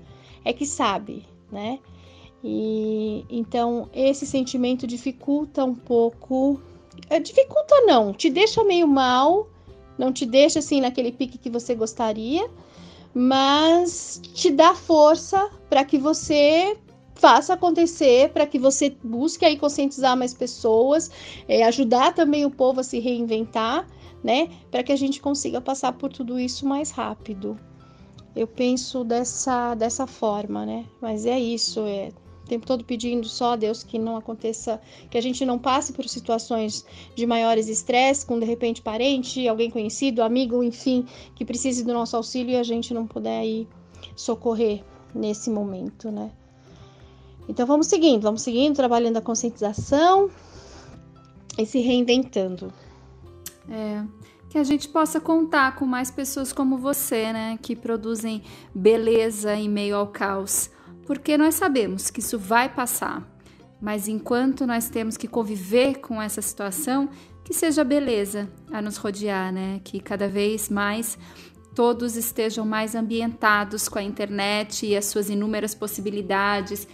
[0.43, 1.79] é que sabe, né?
[2.47, 6.61] E então esse sentimento dificulta um pouco.
[7.09, 9.47] É, dificulta não, te deixa meio mal,
[9.97, 12.47] não te deixa assim naquele pique que você gostaria,
[13.15, 16.77] mas te dá força para que você
[17.15, 21.09] faça acontecer, para que você busque aí conscientizar mais pessoas,
[21.47, 23.87] é, ajudar também o povo a se reinventar,
[24.23, 27.57] né, para que a gente consiga passar por tudo isso mais rápido.
[28.35, 30.85] Eu penso dessa, dessa forma, né?
[31.01, 32.11] Mas é isso, é
[32.45, 34.79] o tempo todo pedindo só a Deus que não aconteça,
[35.09, 39.71] que a gente não passe por situações de maiores estresse, com de repente parente, alguém
[39.71, 43.67] conhecido, amigo, enfim, que precise do nosso auxílio e a gente não puder ir
[44.15, 46.31] socorrer nesse momento, né?
[47.49, 50.29] Então vamos seguindo, vamos seguindo, trabalhando a conscientização
[51.57, 52.71] e se reinventando.
[53.67, 54.03] É,
[54.51, 59.67] que a gente possa contar com mais pessoas como você, né, que produzem beleza em
[59.67, 60.69] meio ao caos
[61.05, 63.23] porque nós sabemos que isso vai passar.
[63.81, 67.09] Mas enquanto nós temos que conviver com essa situação,
[67.43, 69.79] que seja beleza a nos rodear, né?
[69.83, 71.17] Que cada vez mais
[71.75, 76.87] todos estejam mais ambientados com a internet e as suas inúmeras possibilidades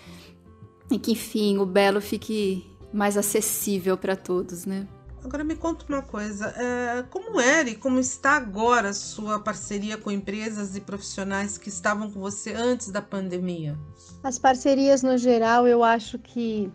[0.89, 4.88] e que, enfim, o belo fique mais acessível para todos, né?
[5.24, 9.96] Agora me conta uma coisa, é, como era e como está agora a sua parceria
[9.96, 13.78] com empresas e profissionais que estavam com você antes da pandemia?
[14.24, 16.72] As parcerias no geral, eu acho que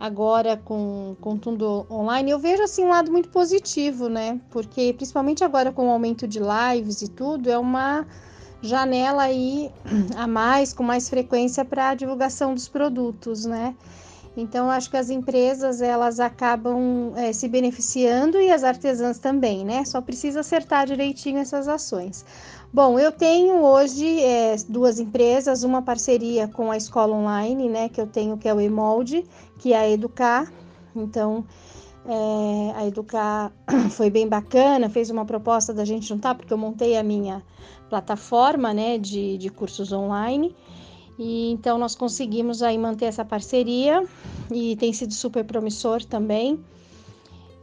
[0.00, 4.40] agora com, com tudo online, eu vejo assim um lado muito positivo, né?
[4.50, 8.06] Porque principalmente agora com o aumento de lives e tudo, é uma
[8.62, 9.70] janela aí
[10.16, 13.76] a mais, com mais frequência para a divulgação dos produtos, né?
[14.36, 19.84] Então, acho que as empresas elas acabam é, se beneficiando e as artesãs também, né?
[19.84, 22.24] Só precisa acertar direitinho essas ações.
[22.72, 27.88] Bom, eu tenho hoje é, duas empresas, uma parceria com a escola online, né?
[27.88, 29.24] Que eu tenho, que é o Emolde,
[29.58, 30.52] que é a Educar.
[30.96, 31.44] Então,
[32.04, 33.52] é, a Educar
[33.90, 37.40] foi bem bacana, fez uma proposta da gente juntar, porque eu montei a minha
[37.88, 38.98] plataforma, né?
[38.98, 40.52] De, de cursos online.
[41.18, 44.04] E então nós conseguimos aí manter essa parceria
[44.52, 46.58] e tem sido super promissor também.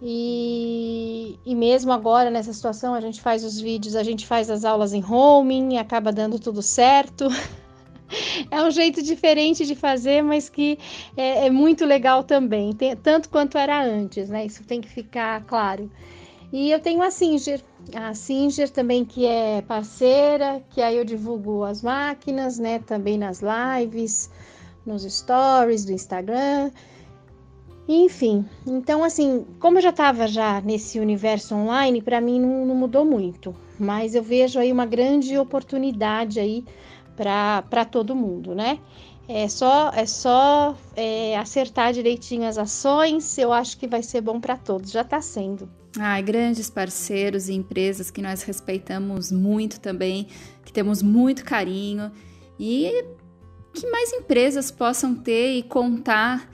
[0.03, 4.65] E, e mesmo agora nessa situação a gente faz os vídeos, a gente faz as
[4.65, 7.27] aulas em homing, acaba dando tudo certo.
[8.49, 10.79] é um jeito diferente de fazer, mas que
[11.15, 14.45] é, é muito legal também, tem, tanto quanto era antes, né?
[14.45, 15.89] Isso tem que ficar claro.
[16.51, 17.63] E eu tenho a Singer,
[17.95, 23.41] a Singer também que é parceira, que aí eu divulgo as máquinas, né, também nas
[23.41, 24.29] lives,
[24.85, 26.71] nos stories do Instagram.
[27.87, 32.75] Enfim, então assim, como eu já estava já nesse universo online, para mim não, não,
[32.75, 36.63] mudou muito, mas eu vejo aí uma grande oportunidade aí
[37.15, 38.79] para todo mundo, né?
[39.27, 44.39] É só é só é, acertar direitinho as ações, eu acho que vai ser bom
[44.39, 45.69] para todos, já está sendo.
[45.99, 50.27] Ai, grandes parceiros e empresas que nós respeitamos muito também,
[50.65, 52.11] que temos muito carinho
[52.59, 53.05] e
[53.73, 56.49] que mais empresas possam ter e contar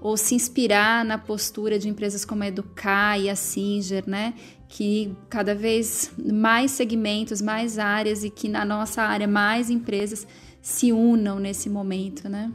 [0.00, 4.34] ou se inspirar na postura de empresas como a Educar e a Singer, né?
[4.68, 10.26] Que cada vez mais segmentos, mais áreas e que na nossa área mais empresas
[10.62, 12.52] se unam nesse momento, né?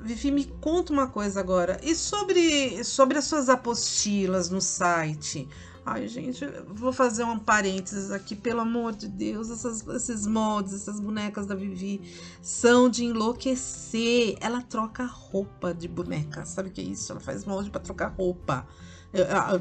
[0.00, 1.80] Vivi, me conta uma coisa agora.
[1.82, 5.48] E sobre, sobre as suas apostilas no site?
[5.84, 11.00] Ai, gente, vou fazer um parênteses aqui, pelo amor de Deus, essas, esses moldes, essas
[11.00, 12.02] bonecas da Vivi
[12.42, 14.36] são de enlouquecer.
[14.40, 17.10] Ela troca roupa de boneca, sabe o que é isso?
[17.10, 18.66] Ela faz molde para trocar roupa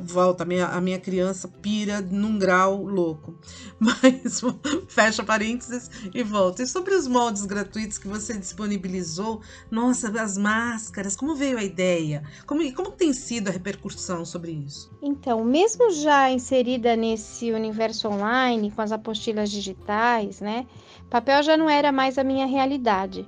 [0.03, 3.35] volta, a minha, a minha criança pira num grau louco.
[3.79, 4.41] Mas
[4.87, 6.63] fecha parênteses e volta.
[6.63, 12.23] E sobre os moldes gratuitos que você disponibilizou, nossa, as máscaras, como veio a ideia?
[12.45, 14.91] Como, como tem sido a repercussão sobre isso?
[15.01, 20.67] Então, mesmo já inserida nesse universo online, com as apostilas digitais, né?
[21.09, 23.27] Papel já não era mais a minha realidade.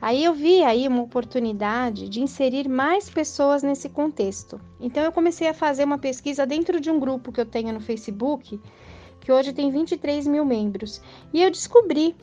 [0.00, 4.60] Aí eu vi aí uma oportunidade de inserir mais pessoas nesse contexto.
[4.80, 7.80] Então eu comecei a fazer uma pesquisa dentro de um grupo que eu tenho no
[7.80, 8.60] Facebook,
[9.20, 12.14] que hoje tem 23 mil membros, e eu descobri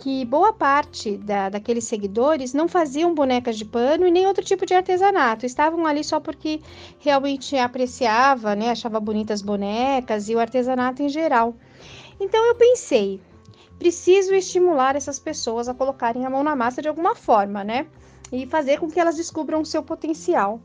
[0.00, 4.64] que boa parte da, daqueles seguidores não faziam bonecas de pano e nem outro tipo
[4.64, 6.60] de artesanato, estavam ali só porque
[6.98, 11.54] realmente apreciava, né, achava bonitas bonecas e o artesanato em geral.
[12.18, 13.20] Então eu pensei,
[13.80, 17.86] preciso estimular essas pessoas a colocarem a mão na massa de alguma forma, né?
[18.30, 20.60] E fazer com que elas descubram o seu potencial.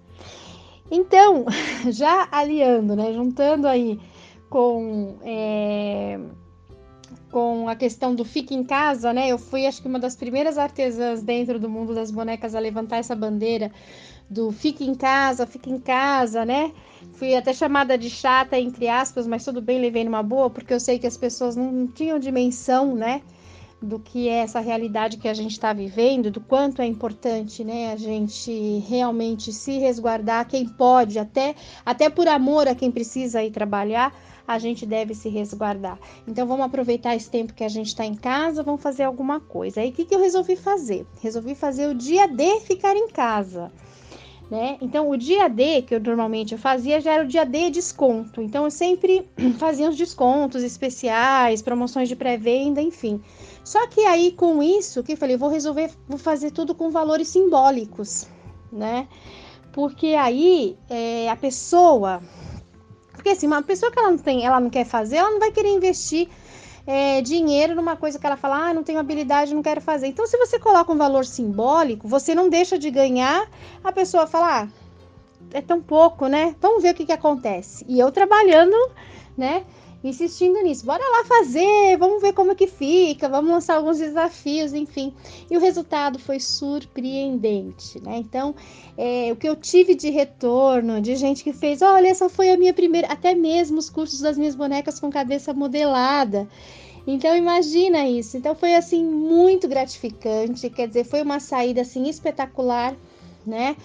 [0.92, 1.46] Então,
[1.90, 3.14] já aliando, né?
[3.14, 4.00] Juntando aí
[4.50, 5.18] com.
[5.24, 6.20] É,
[7.32, 9.28] com a questão do fique em casa, né?
[9.30, 12.98] Eu fui, acho que uma das primeiras artesãs dentro do mundo das bonecas a levantar
[12.98, 13.72] essa bandeira
[14.30, 16.72] do fique em casa, fique em casa, né?
[17.14, 20.80] Fui até chamada de chata, entre aspas, mas tudo bem, levei numa boa, porque eu
[20.80, 23.22] sei que as pessoas não, tinham dimensão, né?
[23.82, 27.92] do que é essa realidade que a gente está vivendo, do quanto é importante, né,
[27.92, 31.56] a gente realmente se resguardar, quem pode, até,
[31.86, 34.16] até por amor a quem precisa ir trabalhar,
[34.48, 36.00] a gente deve se resguardar.
[36.28, 39.82] Então vamos aproveitar esse tempo que a gente está em casa, vamos fazer alguma coisa.
[39.82, 41.06] Aí o que, que eu resolvi fazer?
[41.22, 43.72] Resolvi fazer o dia D ficar em casa.
[44.50, 44.78] Né?
[44.80, 48.42] Então, o dia D que eu normalmente eu fazia já era o dia D desconto.
[48.42, 49.28] Então, eu sempre
[49.58, 53.22] fazia os descontos especiais, promoções de pré-venda, enfim.
[53.64, 57.28] Só que aí com isso, que eu falei, vou resolver, vou fazer tudo com valores
[57.30, 58.28] simbólicos,
[58.72, 59.08] né?
[59.74, 62.22] Porque aí é, a pessoa,
[63.12, 65.52] porque assim, uma pessoa que ela não tem, ela não quer fazer, ela não vai
[65.52, 66.30] querer investir
[66.88, 70.08] é, dinheiro numa coisa que ela fala, ah, não tenho habilidade, não quero fazer.
[70.08, 73.50] Então, se você coloca um valor simbólico, você não deixa de ganhar,
[73.84, 74.68] a pessoa fala, ah,
[75.52, 76.56] é tão pouco, né?
[76.62, 77.86] Vamos ver o que, que acontece.
[77.88, 78.76] E eu trabalhando,
[79.38, 79.66] né?
[80.10, 80.86] Insistindo nisso.
[80.86, 85.14] Bora lá fazer, vamos ver como é que fica, vamos lançar alguns desafios, enfim.
[85.50, 88.18] E o resultado foi surpreendente, né?
[88.18, 88.56] Então,
[88.98, 92.58] é, o que eu tive de retorno, de gente que fez, olha, essa foi a
[92.58, 96.48] minha primeira, até mesmo os cursos das minhas bonecas com cabeça modelada.
[97.08, 98.38] Então imagina isso.
[98.38, 102.96] Então foi assim muito gratificante, quer dizer, foi uma saída assim espetacular,
[103.46, 103.76] né?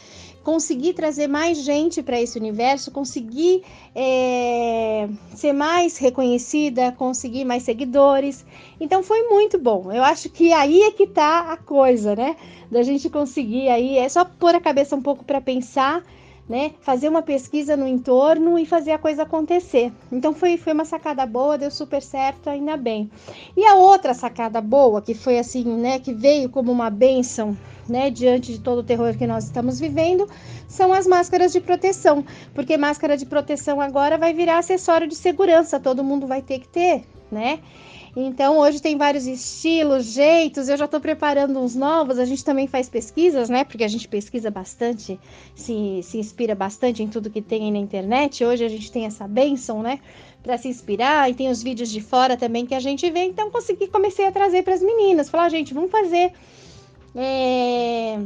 [0.43, 3.63] conseguir trazer mais gente para esse universo, conseguir
[3.95, 8.45] é, ser mais reconhecida, conseguir mais seguidores.
[8.81, 9.93] Então foi muito bom.
[9.93, 12.37] Eu acho que aí é que tá a coisa, né?
[12.71, 16.03] Da gente conseguir aí, é só pôr a cabeça um pouco para pensar.
[16.51, 19.93] Né, fazer uma pesquisa no entorno e fazer a coisa acontecer.
[20.11, 23.09] Então foi, foi uma sacada boa, deu super certo, ainda bem.
[23.57, 27.57] E a outra sacada boa, que foi assim, né, que veio como uma benção
[27.89, 30.29] né, diante de todo o terror que nós estamos vivendo,
[30.69, 32.25] são as máscaras de proteção,
[32.55, 36.69] porque máscara de proteção agora vai virar acessório de segurança, todo mundo vai ter que
[36.69, 37.61] ter, né?
[38.17, 40.69] Então, hoje tem vários estilos, jeitos.
[40.69, 42.19] Eu já estou preparando uns novos.
[42.19, 43.65] A gente também faz pesquisas, né?
[43.65, 45.19] Porque a gente pesquisa bastante,
[45.55, 48.45] se, se inspira bastante em tudo que tem aí na internet.
[48.45, 50.01] Hoje a gente tem essa benção, né?
[50.43, 51.31] Para se inspirar.
[51.31, 53.25] E tem os vídeos de fora também que a gente vê.
[53.25, 55.31] Então, consegui, comecei a trazer para as meninas.
[55.31, 56.33] Falar, gente, vamos fazer
[57.15, 58.19] é,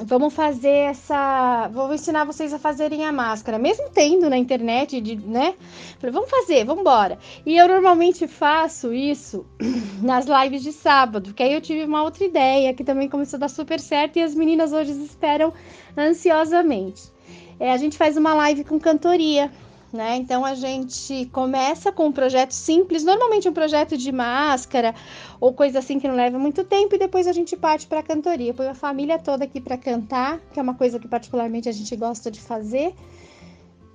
[0.00, 1.68] vamos fazer essa.
[1.72, 5.54] Vou ensinar vocês a fazerem a máscara, mesmo tendo na internet, de, né?
[5.98, 7.18] Falei, vamos fazer, vamos embora.
[7.44, 9.46] E eu normalmente faço isso
[10.02, 13.40] nas lives de sábado, que aí eu tive uma outra ideia que também começou a
[13.40, 15.52] dar super certo e as meninas hoje esperam
[15.96, 17.12] ansiosamente.
[17.60, 19.50] É, a gente faz uma live com cantoria
[19.92, 20.16] né?
[20.16, 24.94] Então a gente começa com um projeto simples, normalmente um projeto de máscara
[25.38, 28.02] ou coisa assim que não leva muito tempo, e depois a gente parte para a
[28.02, 28.54] cantoria.
[28.54, 31.94] Põe a família toda aqui para cantar, que é uma coisa que particularmente a gente
[31.96, 32.94] gosta de fazer,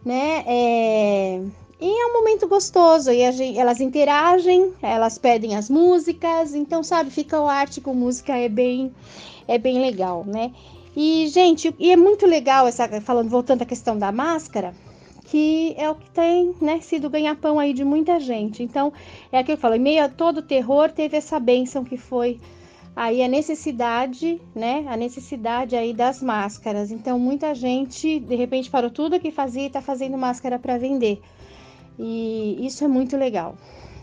[0.06, 0.44] né?
[0.46, 1.42] É...
[1.80, 7.12] E é um momento gostoso, e gente, elas interagem, elas pedem as músicas, então, sabe,
[7.12, 8.92] fica o arte com música, é bem,
[9.48, 10.52] é bem legal, né?
[10.96, 14.74] E, gente, e é muito legal essa, falando, voltando à questão da máscara,
[15.28, 18.64] que é o que tem né, sido ganha-pão aí de muita gente.
[18.64, 18.94] Então,
[19.30, 21.98] é aquilo que eu falo, em meio a todo o terror, teve essa bênção que
[21.98, 22.40] foi
[22.96, 26.92] aí a necessidade, né, a necessidade aí das máscaras.
[26.92, 31.22] Então, muita gente, de repente, parou tudo que fazia e está fazendo máscara para vender.
[32.00, 33.56] E isso é muito legal,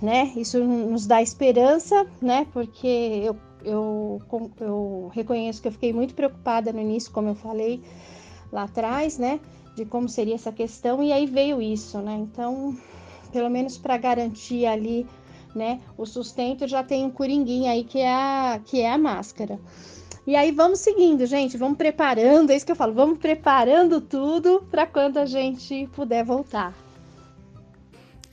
[0.02, 0.30] né?
[0.36, 2.46] Isso nos dá esperança, né?
[2.52, 4.20] Porque eu, eu,
[4.60, 7.80] eu reconheço que eu fiquei muito preocupada no início, como eu falei
[8.52, 9.40] lá atrás, né?
[9.74, 12.14] De como seria essa questão e aí veio isso, né?
[12.14, 12.76] Então,
[13.32, 15.06] pelo menos para garantir ali,
[15.54, 19.58] né, o sustento, já tem um coringuinho aí que é a, que é a máscara.
[20.26, 24.66] E aí vamos seguindo, gente, vamos preparando, é isso que eu falo, vamos preparando tudo
[24.70, 26.74] para quando a gente puder voltar.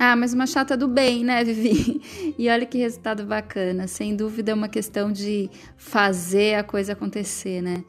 [0.04, 2.34] Ah, mas uma chata do bem, né, Vivi?
[2.40, 3.88] E olha que resultado bacana.
[3.88, 7.84] Sem dúvida é uma questão de fazer a coisa acontecer, né?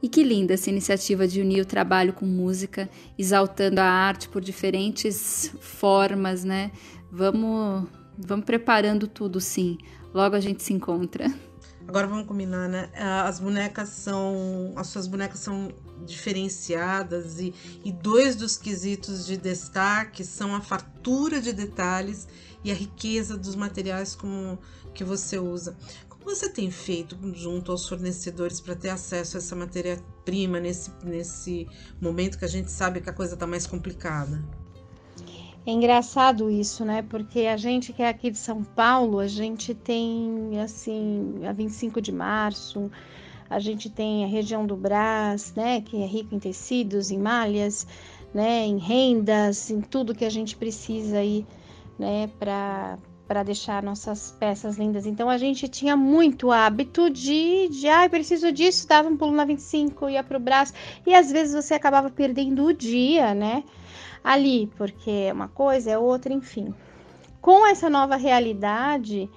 [0.00, 2.88] E que linda essa iniciativa de unir o trabalho com música,
[3.18, 6.70] exaltando a arte por diferentes formas, né?
[7.10, 9.76] Vamos, vamos preparando tudo, sim.
[10.14, 11.26] Logo a gente se encontra.
[11.88, 12.90] Agora vamos combinar, né?
[13.24, 14.74] As bonecas são.
[14.76, 15.72] As suas bonecas são
[16.04, 22.28] diferenciadas e, e dois dos quesitos de destaque são a fartura de detalhes
[22.62, 24.58] e a riqueza dos materiais como
[24.94, 25.76] que você usa
[26.24, 31.66] você tem feito junto aos fornecedores para ter acesso a essa matéria-prima nesse, nesse
[32.00, 34.42] momento que a gente sabe que a coisa está mais complicada?
[35.66, 37.02] É engraçado isso, né?
[37.02, 42.00] Porque a gente que é aqui de São Paulo, a gente tem, assim, a 25
[42.00, 42.90] de março,
[43.50, 45.82] a gente tem a região do Brás, né?
[45.82, 47.86] Que é rico em tecidos, em malhas,
[48.32, 48.64] né?
[48.64, 51.46] Em rendas, em tudo que a gente precisa aí,
[51.98, 52.28] né?
[52.38, 52.98] Para
[53.28, 55.04] para deixar nossas peças lindas.
[55.06, 59.44] Então a gente tinha muito hábito de, de ah, preciso disso, dava um pulo na
[59.44, 60.72] 25, ia pro braço,
[61.06, 63.62] e às vezes você acabava perdendo o dia, né?
[64.24, 66.74] Ali, porque uma coisa é outra, enfim.
[67.40, 69.30] Com essa nova realidade,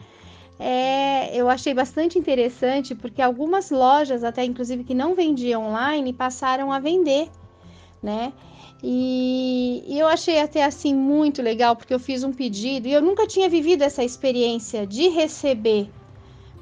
[0.58, 6.72] é, eu achei bastante interessante porque algumas lojas, até inclusive que não vendiam online, passaram
[6.72, 7.30] a vender,
[8.02, 8.32] né?
[8.84, 13.02] E, e, eu achei até assim muito legal, porque eu fiz um pedido e eu
[13.02, 15.90] nunca tinha vivido essa experiência de receber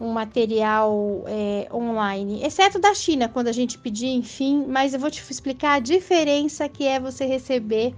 [0.01, 4.65] um material é, online, exceto da China, quando a gente pedia, enfim.
[4.67, 7.95] Mas eu vou te explicar a diferença que é você receber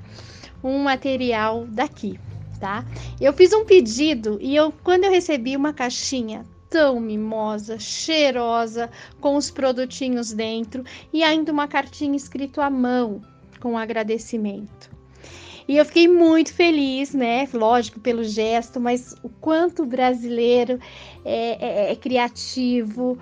[0.63, 2.19] um material daqui,
[2.59, 2.85] tá?
[3.19, 9.35] Eu fiz um pedido e eu, quando eu recebi uma caixinha tão mimosa, cheirosa, com
[9.35, 13.21] os produtinhos dentro e ainda uma cartinha escrito à mão
[13.61, 14.89] com agradecimento.
[15.67, 17.47] E eu fiquei muito feliz, né?
[17.53, 20.79] Lógico, pelo gesto, mas o quanto o brasileiro
[21.23, 23.17] é, é, é criativo,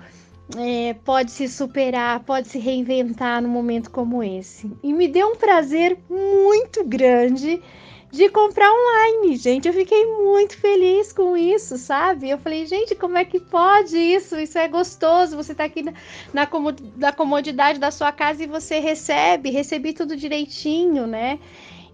[0.56, 4.70] é, pode se superar, pode se reinventar num momento como esse.
[4.82, 7.62] E me deu um prazer muito grande
[8.10, 9.68] de comprar online, gente.
[9.68, 12.28] Eu fiquei muito feliz com isso, sabe?
[12.28, 14.36] Eu falei, gente, como é que pode isso?
[14.38, 15.36] Isso é gostoso.
[15.36, 15.92] Você tá aqui na,
[16.32, 16.48] na,
[16.96, 21.38] na comodidade da sua casa e você recebe, recebi tudo direitinho, né?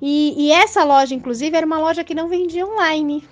[0.01, 3.23] E, e essa loja, inclusive, era uma loja que não vendia online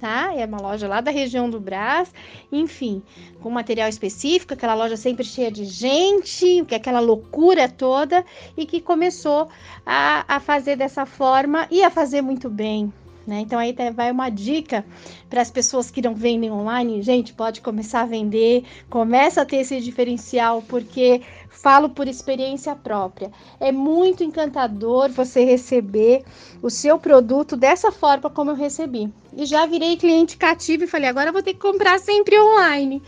[0.00, 0.34] tá?
[0.34, 2.12] É uma loja lá da região do Brás,
[2.50, 3.02] enfim,
[3.40, 8.24] com material específico, aquela loja sempre cheia de gente, que é aquela loucura toda,
[8.56, 9.48] e que começou
[9.84, 12.92] a, a fazer dessa forma e a fazer muito bem.
[13.26, 13.40] Né?
[13.40, 14.84] Então aí vai uma dica
[15.30, 19.56] para as pessoas que não vendem online, gente, pode começar a vender, começa a ter
[19.56, 23.32] esse diferencial, porque falo por experiência própria.
[23.58, 26.22] É muito encantador você receber
[26.62, 29.10] o seu produto dessa forma como eu recebi.
[29.34, 33.02] E já virei cliente cativo e falei, agora vou ter que comprar sempre online.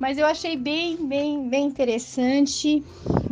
[0.00, 2.82] Mas eu achei bem, bem, bem interessante.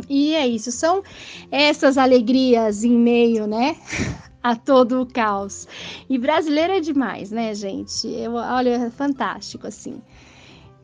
[0.07, 1.03] E é isso, são
[1.51, 3.75] essas alegrias em meio, né?
[4.41, 5.67] a todo o caos.
[6.09, 8.07] E brasileiro é demais, né, gente?
[8.07, 10.01] Eu, olha, é fantástico assim.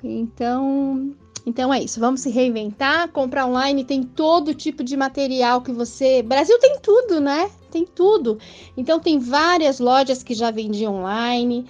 [0.03, 3.10] Então, então é isso, vamos se reinventar.
[3.10, 6.22] Comprar online tem todo tipo de material que você.
[6.22, 7.49] Brasil tem tudo, né?
[7.72, 8.38] Tem tudo.
[8.76, 11.66] Então tem várias lojas que já vendiam online,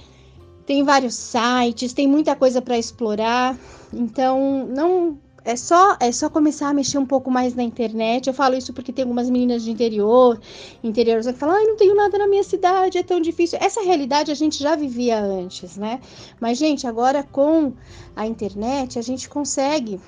[0.66, 3.58] tem vários sites, tem muita coisa para explorar.
[3.94, 8.28] Então não é só é só começar a mexer um pouco mais na internet.
[8.28, 10.42] Eu falo isso porque tem algumas meninas de interior,
[10.84, 13.60] interiores que falam: "Ai, não tenho nada na minha cidade, é tão difícil".
[13.62, 16.02] Essa realidade a gente já vivia antes, né?
[16.40, 17.74] Mas gente, agora com
[18.16, 20.02] a internet a gente consegue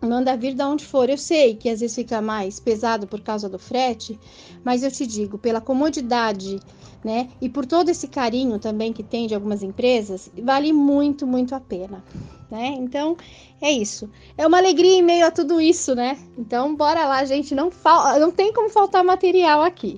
[0.00, 1.08] manda vir de onde for.
[1.08, 4.18] Eu sei que às vezes fica mais pesado por causa do frete,
[4.64, 6.58] mas eu te digo, pela comodidade,
[7.04, 7.28] né?
[7.40, 11.60] E por todo esse carinho também que tem de algumas empresas, vale muito, muito a
[11.60, 12.02] pena
[12.52, 12.76] né?
[12.78, 13.16] Então
[13.62, 14.10] é isso.
[14.36, 16.18] É uma alegria em meio a tudo isso, né?
[16.36, 17.54] Então bora lá, gente.
[17.54, 18.20] Não, fal...
[18.20, 19.96] não tem como faltar material aqui.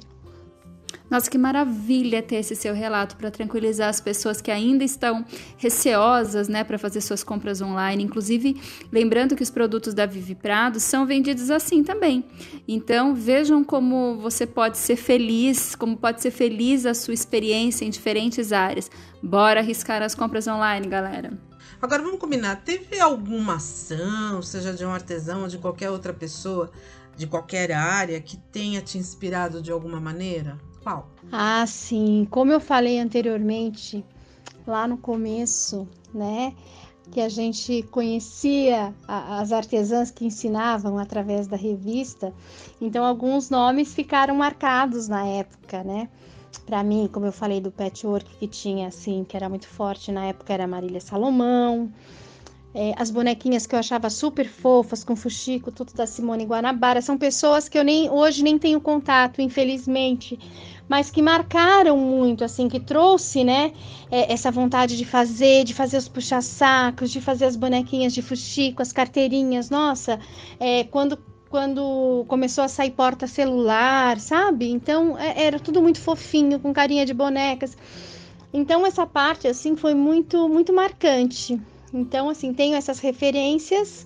[1.11, 5.25] Nossa, que maravilha ter esse seu relato para tranquilizar as pessoas que ainda estão
[5.59, 8.03] receosas, né, para fazer suas compras online.
[8.03, 12.25] Inclusive, lembrando que os produtos da Vivi Prado são vendidos assim também.
[12.67, 17.91] Então, vejam como você pode ser feliz, como pode ser feliz a sua experiência em
[17.91, 18.91] diferentes áreas.
[19.23, 21.39] Bora arriscar as compras online, galera.
[21.85, 26.71] Agora vamos combinar, teve alguma ação, seja de um artesão ou de qualquer outra pessoa,
[27.15, 30.57] de qualquer área, que tenha te inspirado de alguma maneira?
[30.83, 31.11] Qual?
[31.31, 32.27] Ah, sim.
[32.31, 34.03] Como eu falei anteriormente,
[34.67, 36.55] lá no começo, né?
[37.13, 42.33] Que a gente conhecia as artesãs que ensinavam através da revista,
[42.81, 46.09] então alguns nomes ficaram marcados na época, né?
[46.59, 50.27] Para mim, como eu falei do patchwork que tinha assim, que era muito forte na
[50.27, 51.93] época, era Marília Salomão.
[52.77, 57.17] É, as bonequinhas que eu achava super fofas, com fuxico, tudo da Simone Guanabara, são
[57.17, 60.37] pessoas que eu nem hoje nem tenho contato, infelizmente,
[60.89, 63.73] mas que marcaram muito, assim, que trouxe, né,
[64.11, 68.83] é, essa vontade de fazer, de fazer os puxa-sacos, de fazer as bonequinhas de fuxico,
[68.83, 70.19] as carteirinhas, nossa,
[70.59, 71.17] é, quando
[71.55, 74.69] quando começou a sair porta celular, sabe?
[74.73, 77.77] Então é, era tudo muito fofinho, com carinha de bonecas.
[78.53, 81.57] Então essa parte assim foi muito muito marcante.
[81.93, 84.05] Então assim tenho essas referências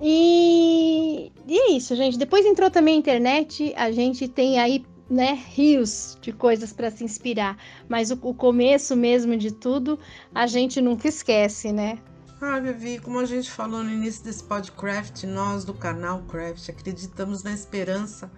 [0.00, 2.16] e, e é isso, gente.
[2.16, 7.04] Depois entrou também a internet, a gente tem aí né, rios de coisas para se
[7.04, 9.98] inspirar, mas o, o começo mesmo de tudo
[10.34, 11.98] a gente nunca esquece, né?
[12.42, 17.42] Ah, Vivi, como a gente falou no início desse podcast, nós do canal Craft acreditamos
[17.42, 18.32] na esperança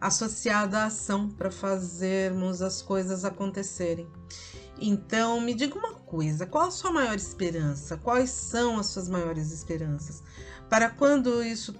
[0.00, 4.06] associada à ação para fazermos as coisas acontecerem.
[4.80, 7.96] Então, me diga uma coisa: qual a sua maior esperança?
[7.96, 10.22] Quais são as suas maiores esperanças?
[10.70, 11.74] Para quando isso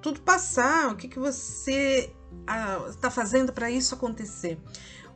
[0.00, 2.14] tudo passar, o que, que você
[2.88, 4.58] está fazendo para isso acontecer?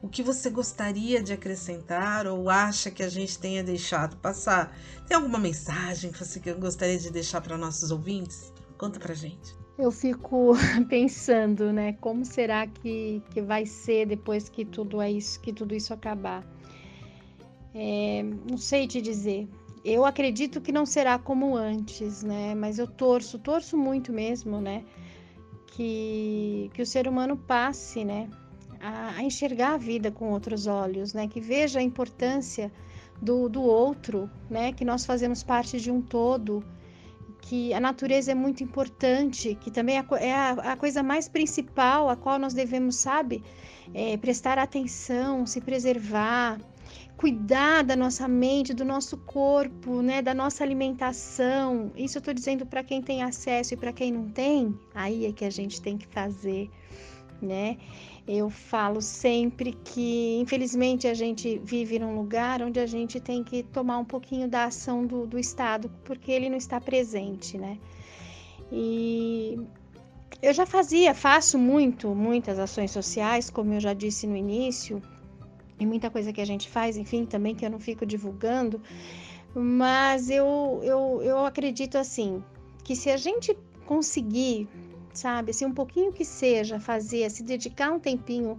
[0.01, 4.77] O que você gostaria de acrescentar ou acha que a gente tenha deixado passar?
[5.09, 8.53] Tem alguma mensagem que você gostaria de deixar para nossos ouvintes?
[8.77, 9.57] Conta para gente.
[9.77, 10.53] Eu fico
[10.89, 11.95] pensando, né?
[11.95, 16.47] Como será que, que vai ser depois que tudo é isso, que tudo isso acabar?
[17.75, 19.49] É, não sei te dizer.
[19.85, 22.55] Eu acredito que não será como antes, né?
[22.55, 24.85] Mas eu torço, torço muito mesmo, né?
[25.67, 28.29] Que, que o ser humano passe, né?
[28.81, 31.27] A, a enxergar a vida com outros olhos, né?
[31.29, 32.73] Que veja a importância
[33.21, 34.73] do, do outro, né?
[34.73, 36.65] Que nós fazemos parte de um todo,
[37.41, 42.09] que a natureza é muito importante, que também é a, é a coisa mais principal
[42.09, 43.43] a qual nós devemos, sabe,
[43.95, 46.61] é, prestar atenção, se preservar,
[47.17, 51.91] cuidar da nossa mente, do nosso corpo, né, da nossa alimentação.
[51.97, 55.33] Isso eu estou dizendo para quem tem acesso e para quem não tem, aí é
[55.33, 56.71] que a gente tem que fazer,
[57.41, 57.79] né?
[58.29, 63.63] Eu falo sempre que, infelizmente, a gente vive num lugar onde a gente tem que
[63.63, 67.79] tomar um pouquinho da ação do, do Estado, porque ele não está presente, né?
[68.71, 69.59] E
[70.43, 75.03] eu já fazia, faço muito, muitas ações sociais, como eu já disse no início,
[75.81, 78.79] e muita coisa que a gente faz, enfim, também que eu não fico divulgando,
[79.55, 82.45] mas eu, eu, eu acredito assim,
[82.85, 83.57] que se a gente
[83.87, 84.69] conseguir
[85.13, 85.51] sabe?
[85.51, 88.59] Assim, um pouquinho que seja fazer, se dedicar um tempinho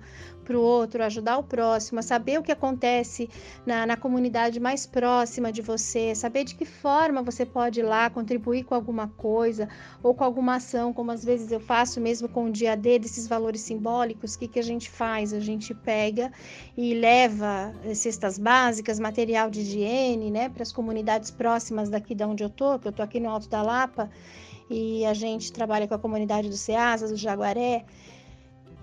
[0.49, 3.29] para o outro, ajudar o próximo, saber o que acontece
[3.67, 8.09] na, na comunidade mais próxima de você, saber de que forma você pode ir lá
[8.09, 9.69] contribuir com alguma coisa
[10.01, 13.27] ou com alguma ação, como às vezes eu faço mesmo com o dia D desses
[13.27, 15.33] valores simbólicos, o que, que a gente faz?
[15.33, 16.31] A gente pega
[16.75, 22.43] e leva cestas básicas, material de higiene, né, para as comunidades próximas daqui de onde
[22.43, 24.09] eu tô, que eu tô aqui no Alto da Lapa,
[24.69, 27.85] e a gente trabalha com a comunidade do Ceasa, do Jaguaré.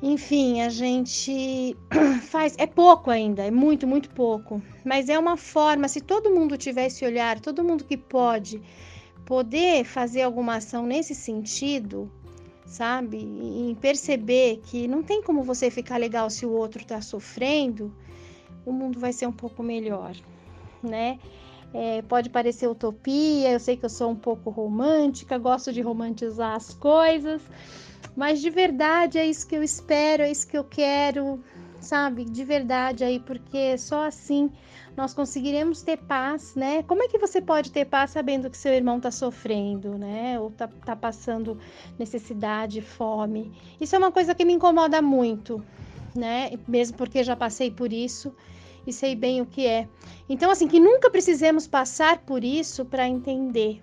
[0.03, 1.77] Enfim, a gente
[2.29, 2.55] faz.
[2.59, 4.61] É pouco ainda, é muito, muito pouco.
[4.85, 8.61] Mas é uma forma, se todo mundo tiver esse olhar, todo mundo que pode
[9.25, 12.11] poder fazer alguma ação nesse sentido,
[12.67, 13.19] sabe?
[13.19, 17.95] Em perceber que não tem como você ficar legal se o outro está sofrendo,
[18.65, 20.15] o mundo vai ser um pouco melhor,
[20.83, 21.19] né?
[21.75, 26.55] É, pode parecer utopia, eu sei que eu sou um pouco romântica, gosto de romantizar
[26.55, 27.43] as coisas,
[28.17, 31.43] mas de verdade é isso que eu espero, é isso que eu quero,
[31.81, 32.25] sabe?
[32.25, 34.51] De verdade aí, porque só assim
[34.97, 36.83] nós conseguiremos ter paz, né?
[36.85, 40.41] Como é que você pode ter paz sabendo que seu irmão está sofrendo, né?
[40.41, 41.59] Ou está tá passando
[41.99, 43.53] necessidade, fome?
[43.79, 45.63] Isso é uma coisa que me incomoda muito,
[46.15, 46.53] né?
[46.67, 48.35] Mesmo porque já passei por isso
[48.87, 49.87] e sei bem o que é.
[50.29, 53.81] Então, assim, que nunca precisemos passar por isso para entender,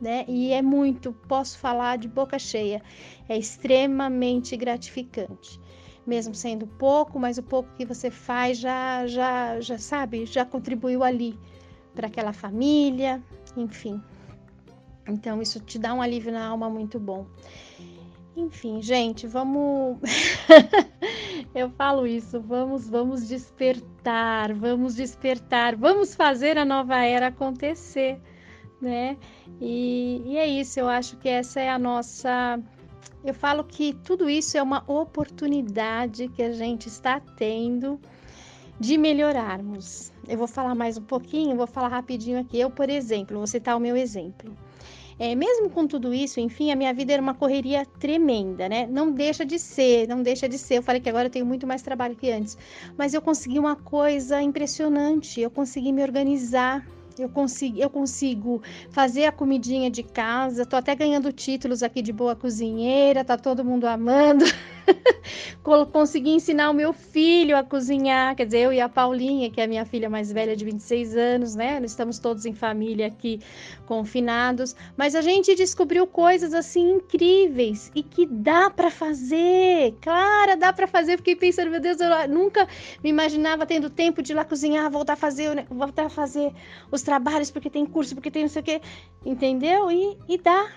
[0.00, 0.24] né?
[0.26, 2.82] E é muito, posso falar de boca cheia,
[3.28, 5.60] é extremamente gratificante.
[6.04, 11.04] Mesmo sendo pouco, mas o pouco que você faz já, já, já sabe, já contribuiu
[11.04, 11.38] ali
[11.94, 13.22] para aquela família,
[13.56, 14.02] enfim.
[15.08, 17.26] Então, isso te dá um alívio na alma muito bom.
[18.36, 19.98] Enfim, gente, vamos.
[21.54, 28.18] Eu falo isso, vamos, vamos despertar, vamos despertar, vamos fazer a nova era acontecer,
[28.80, 29.18] né?
[29.60, 32.58] E, e é isso, eu acho que essa é a nossa.
[33.22, 38.00] Eu falo que tudo isso é uma oportunidade que a gente está tendo
[38.80, 40.10] de melhorarmos.
[40.26, 42.58] Eu vou falar mais um pouquinho, vou falar rapidinho aqui.
[42.58, 44.56] Eu, por exemplo, vou citar o meu exemplo.
[45.18, 48.86] É, mesmo com tudo isso, enfim, a minha vida era uma correria tremenda, né?
[48.86, 50.78] Não deixa de ser, não deixa de ser.
[50.78, 52.56] Eu falei que agora eu tenho muito mais trabalho que antes,
[52.96, 55.40] mas eu consegui uma coisa impressionante.
[55.40, 56.84] Eu consegui me organizar
[57.18, 62.12] eu consigo, eu consigo fazer a comidinha de casa, tô até ganhando títulos aqui de
[62.12, 64.44] boa cozinheira, tá todo mundo amando.
[65.92, 69.64] Consegui ensinar o meu filho a cozinhar, quer dizer, eu e a Paulinha, que é
[69.64, 71.78] a minha filha mais velha de 26 anos, né?
[71.78, 73.40] Nós estamos todos em família aqui
[73.86, 79.94] confinados, mas a gente descobriu coisas assim incríveis e que dá para fazer.
[80.00, 81.18] Clara, dá para fazer.
[81.18, 82.66] Fiquei pensando, meu Deus, eu nunca
[83.04, 86.52] me imaginava tendo tempo de ir lá cozinhar, voltar a fazer, voltar a fazer
[86.90, 88.80] os os trabalhos, porque tem curso, porque tem não sei o quê,
[89.26, 89.90] entendeu?
[89.90, 90.70] E, e dá.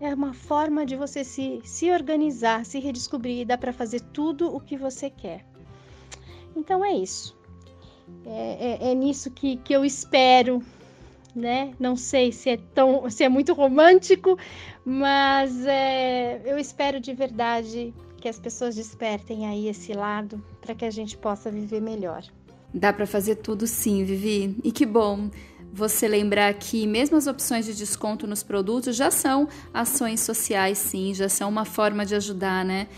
[0.00, 4.60] É uma forma de você se, se organizar, se redescobrir, dá para fazer tudo o
[4.60, 5.44] que você quer.
[6.54, 7.36] Então é isso.
[8.24, 10.62] É, é, é, nisso que, que eu espero,
[11.34, 11.72] né?
[11.78, 14.38] Não sei se é tão, se é muito romântico,
[14.84, 20.84] mas é, eu espero de verdade que as pessoas despertem aí esse lado para que
[20.84, 22.22] a gente possa viver melhor.
[22.72, 24.56] Dá para fazer tudo sim, Vivi.
[24.62, 25.30] E que bom
[25.76, 31.12] você lembrar que mesmo as opções de desconto nos produtos já são ações sociais, sim,
[31.12, 32.88] já são uma forma de ajudar, né?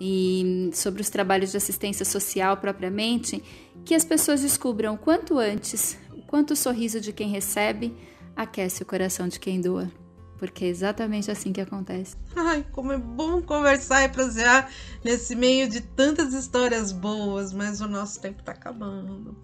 [0.00, 3.44] E sobre os trabalhos de assistência social propriamente,
[3.84, 7.94] que as pessoas descubram quanto antes o quanto o sorriso de quem recebe
[8.34, 9.90] aquece o coração de quem doa.
[10.38, 12.16] Porque é exatamente assim que acontece.
[12.34, 14.70] Ai, como é bom conversar e prosear
[15.04, 19.36] nesse meio de tantas histórias boas, mas o nosso tempo está acabando.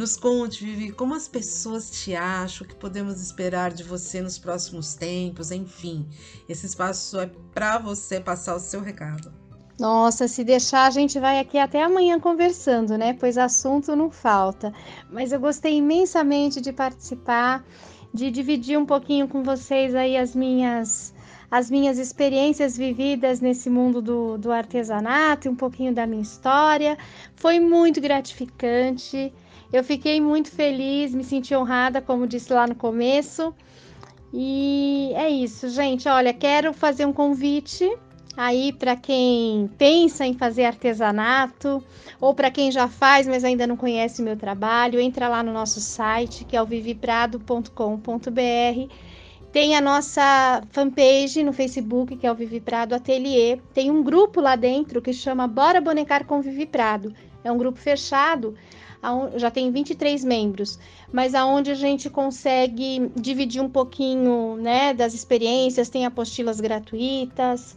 [0.00, 4.38] Nos conte, Vivi, como as pessoas te acham, o que podemos esperar de você nos
[4.38, 6.08] próximos tempos, enfim.
[6.48, 9.30] Esse espaço é para você passar o seu recado.
[9.78, 13.12] Nossa, se deixar, a gente vai aqui até amanhã conversando, né?
[13.12, 14.72] Pois assunto não falta.
[15.10, 17.62] Mas eu gostei imensamente de participar,
[18.14, 21.12] de dividir um pouquinho com vocês aí as minhas
[21.50, 26.96] as minhas experiências vividas nesse mundo do, do artesanato, um pouquinho da minha história.
[27.36, 29.30] Foi muito gratificante.
[29.72, 33.54] Eu fiquei muito feliz, me senti honrada, como disse lá no começo.
[34.32, 36.08] E é isso, gente.
[36.08, 37.88] Olha, quero fazer um convite
[38.36, 41.82] aí para quem pensa em fazer artesanato
[42.20, 45.52] ou para quem já faz, mas ainda não conhece o meu trabalho, entra lá no
[45.52, 48.94] nosso site, que é o viviprado.com.br.
[49.52, 53.58] Tem a nossa fanpage no Facebook, que é o Vivi Prado Atelier.
[53.74, 57.12] Tem um grupo lá dentro que chama Bora Bonecar com Vivi Prado.
[57.42, 58.54] É um grupo fechado,
[59.36, 60.78] já tem 23 membros,
[61.12, 67.76] mas aonde a gente consegue dividir um pouquinho, né, das experiências, tem apostilas gratuitas,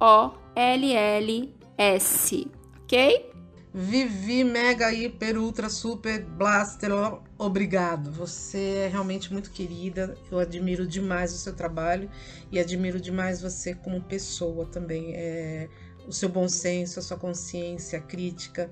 [2.83, 3.32] ok?
[3.75, 6.91] Vivi Mega Hiper Ultra Super Blaster,
[7.39, 8.13] obrigado.
[8.13, 10.15] Você é realmente muito querida.
[10.31, 12.11] Eu admiro demais o seu trabalho
[12.51, 15.15] e admiro demais você como pessoa também.
[15.15, 15.69] É,
[16.07, 18.71] o seu bom senso, a sua consciência crítica,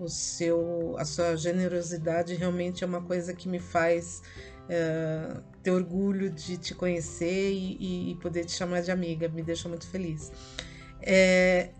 [0.00, 4.22] o seu, a sua generosidade realmente é uma coisa que me faz
[4.68, 9.28] é, ter orgulho de te conhecer e, e, poder te chamar de amiga.
[9.28, 10.32] Me deixa muito feliz.
[11.02, 11.70] É,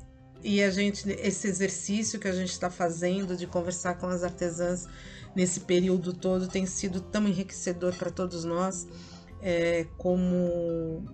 [0.42, 4.86] e a gente, esse exercício que a gente está fazendo de conversar com as artesãs
[5.34, 8.86] nesse período todo tem sido tão enriquecedor para todos nós,
[9.42, 11.04] é, como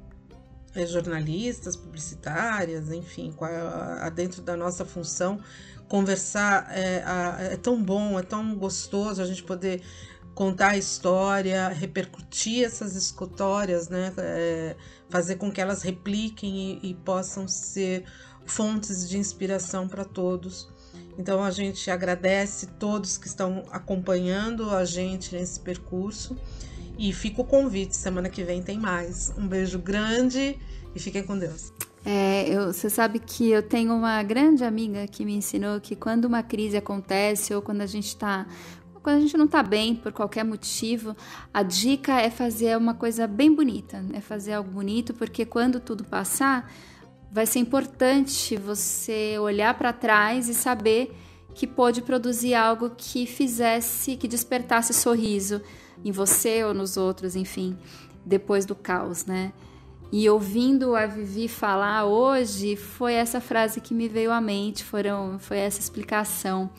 [0.74, 5.40] é, jornalistas, publicitárias, enfim, a, a, dentro da nossa função,
[5.88, 9.82] conversar é, a, é tão bom, é tão gostoso a gente poder
[10.34, 14.12] contar a história, repercutir essas histórias, né?
[14.18, 14.76] É,
[15.08, 18.04] fazer com que elas repliquem e, e possam ser
[18.46, 20.68] fontes de inspiração para todos.
[21.18, 26.36] Então a gente agradece todos que estão acompanhando a gente nesse percurso
[26.98, 29.32] e fica o convite, semana que vem tem mais.
[29.36, 30.58] Um beijo grande
[30.94, 31.72] e fiquem com Deus.
[32.04, 36.26] É, eu, você sabe que eu tenho uma grande amiga que me ensinou que quando
[36.26, 38.46] uma crise acontece ou quando a gente está
[39.02, 41.14] quando a gente não está bem por qualquer motivo,
[41.52, 46.02] a dica é fazer uma coisa bem bonita, é fazer algo bonito, porque quando tudo
[46.04, 46.72] passar,
[47.34, 51.12] vai ser importante você olhar para trás e saber
[51.52, 55.60] que pôde produzir algo que fizesse, que despertasse sorriso
[56.04, 57.76] em você ou nos outros, enfim,
[58.24, 59.52] depois do caos, né?
[60.12, 65.36] E ouvindo a Vivi falar hoje, foi essa frase que me veio à mente, foram,
[65.40, 66.70] foi essa explicação.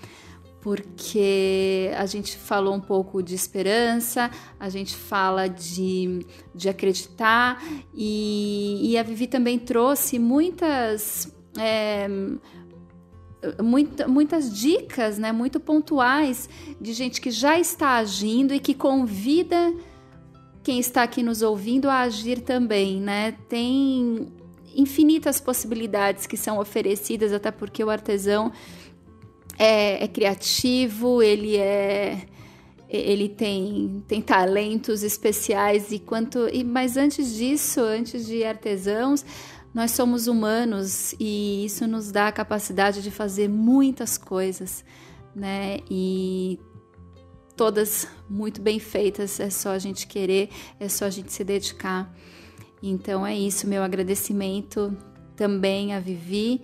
[0.66, 7.64] Porque a gente falou um pouco de esperança, a gente fala de, de acreditar,
[7.94, 11.32] e, e a Vivi também trouxe muitas.
[11.56, 12.08] É,
[14.08, 16.50] muitas dicas, né, muito pontuais
[16.82, 19.72] de gente que já está agindo e que convida
[20.64, 23.34] quem está aqui nos ouvindo a agir também, né?
[23.48, 24.34] Tem
[24.76, 28.52] infinitas possibilidades que são oferecidas, até porque o artesão
[29.58, 32.26] é, é criativo, ele é
[32.88, 39.26] ele tem, tem talentos especiais e quanto e mas antes disso, antes de artesãos,
[39.74, 44.86] nós somos humanos e isso nos dá a capacidade de fazer muitas coisas,
[45.36, 45.80] né?
[45.90, 46.60] E
[47.56, 50.50] todas muito bem feitas, é só a gente querer,
[50.80, 52.14] é só a gente se dedicar.
[52.82, 54.96] Então é isso, meu agradecimento
[55.36, 56.62] também a Vivi,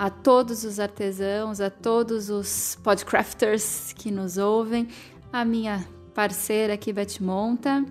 [0.00, 4.88] a todos os artesãos, a todos os podcrafters que nos ouvem,
[5.30, 7.84] a minha parceira aqui, Beth Monta.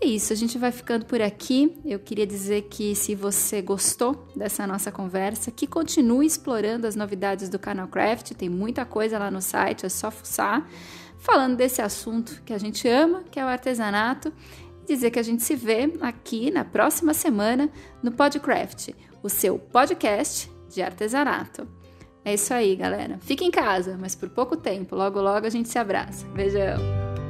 [0.00, 1.80] É isso, a gente vai ficando por aqui.
[1.84, 7.48] Eu queria dizer que se você gostou dessa nossa conversa, que continue explorando as novidades
[7.48, 10.68] do Canal Craft, tem muita coisa lá no site, é só fuçar
[11.18, 14.32] falando desse assunto que a gente ama, que é o artesanato,
[14.88, 17.70] dizer que a gente se vê aqui na próxima semana
[18.02, 18.88] no Podcraft,
[19.22, 21.66] o seu podcast de artesanato.
[22.24, 23.18] É isso aí, galera.
[23.20, 24.94] Fique em casa, mas por pouco tempo.
[24.94, 26.26] Logo, logo a gente se abraça.
[26.28, 27.21] Beijão!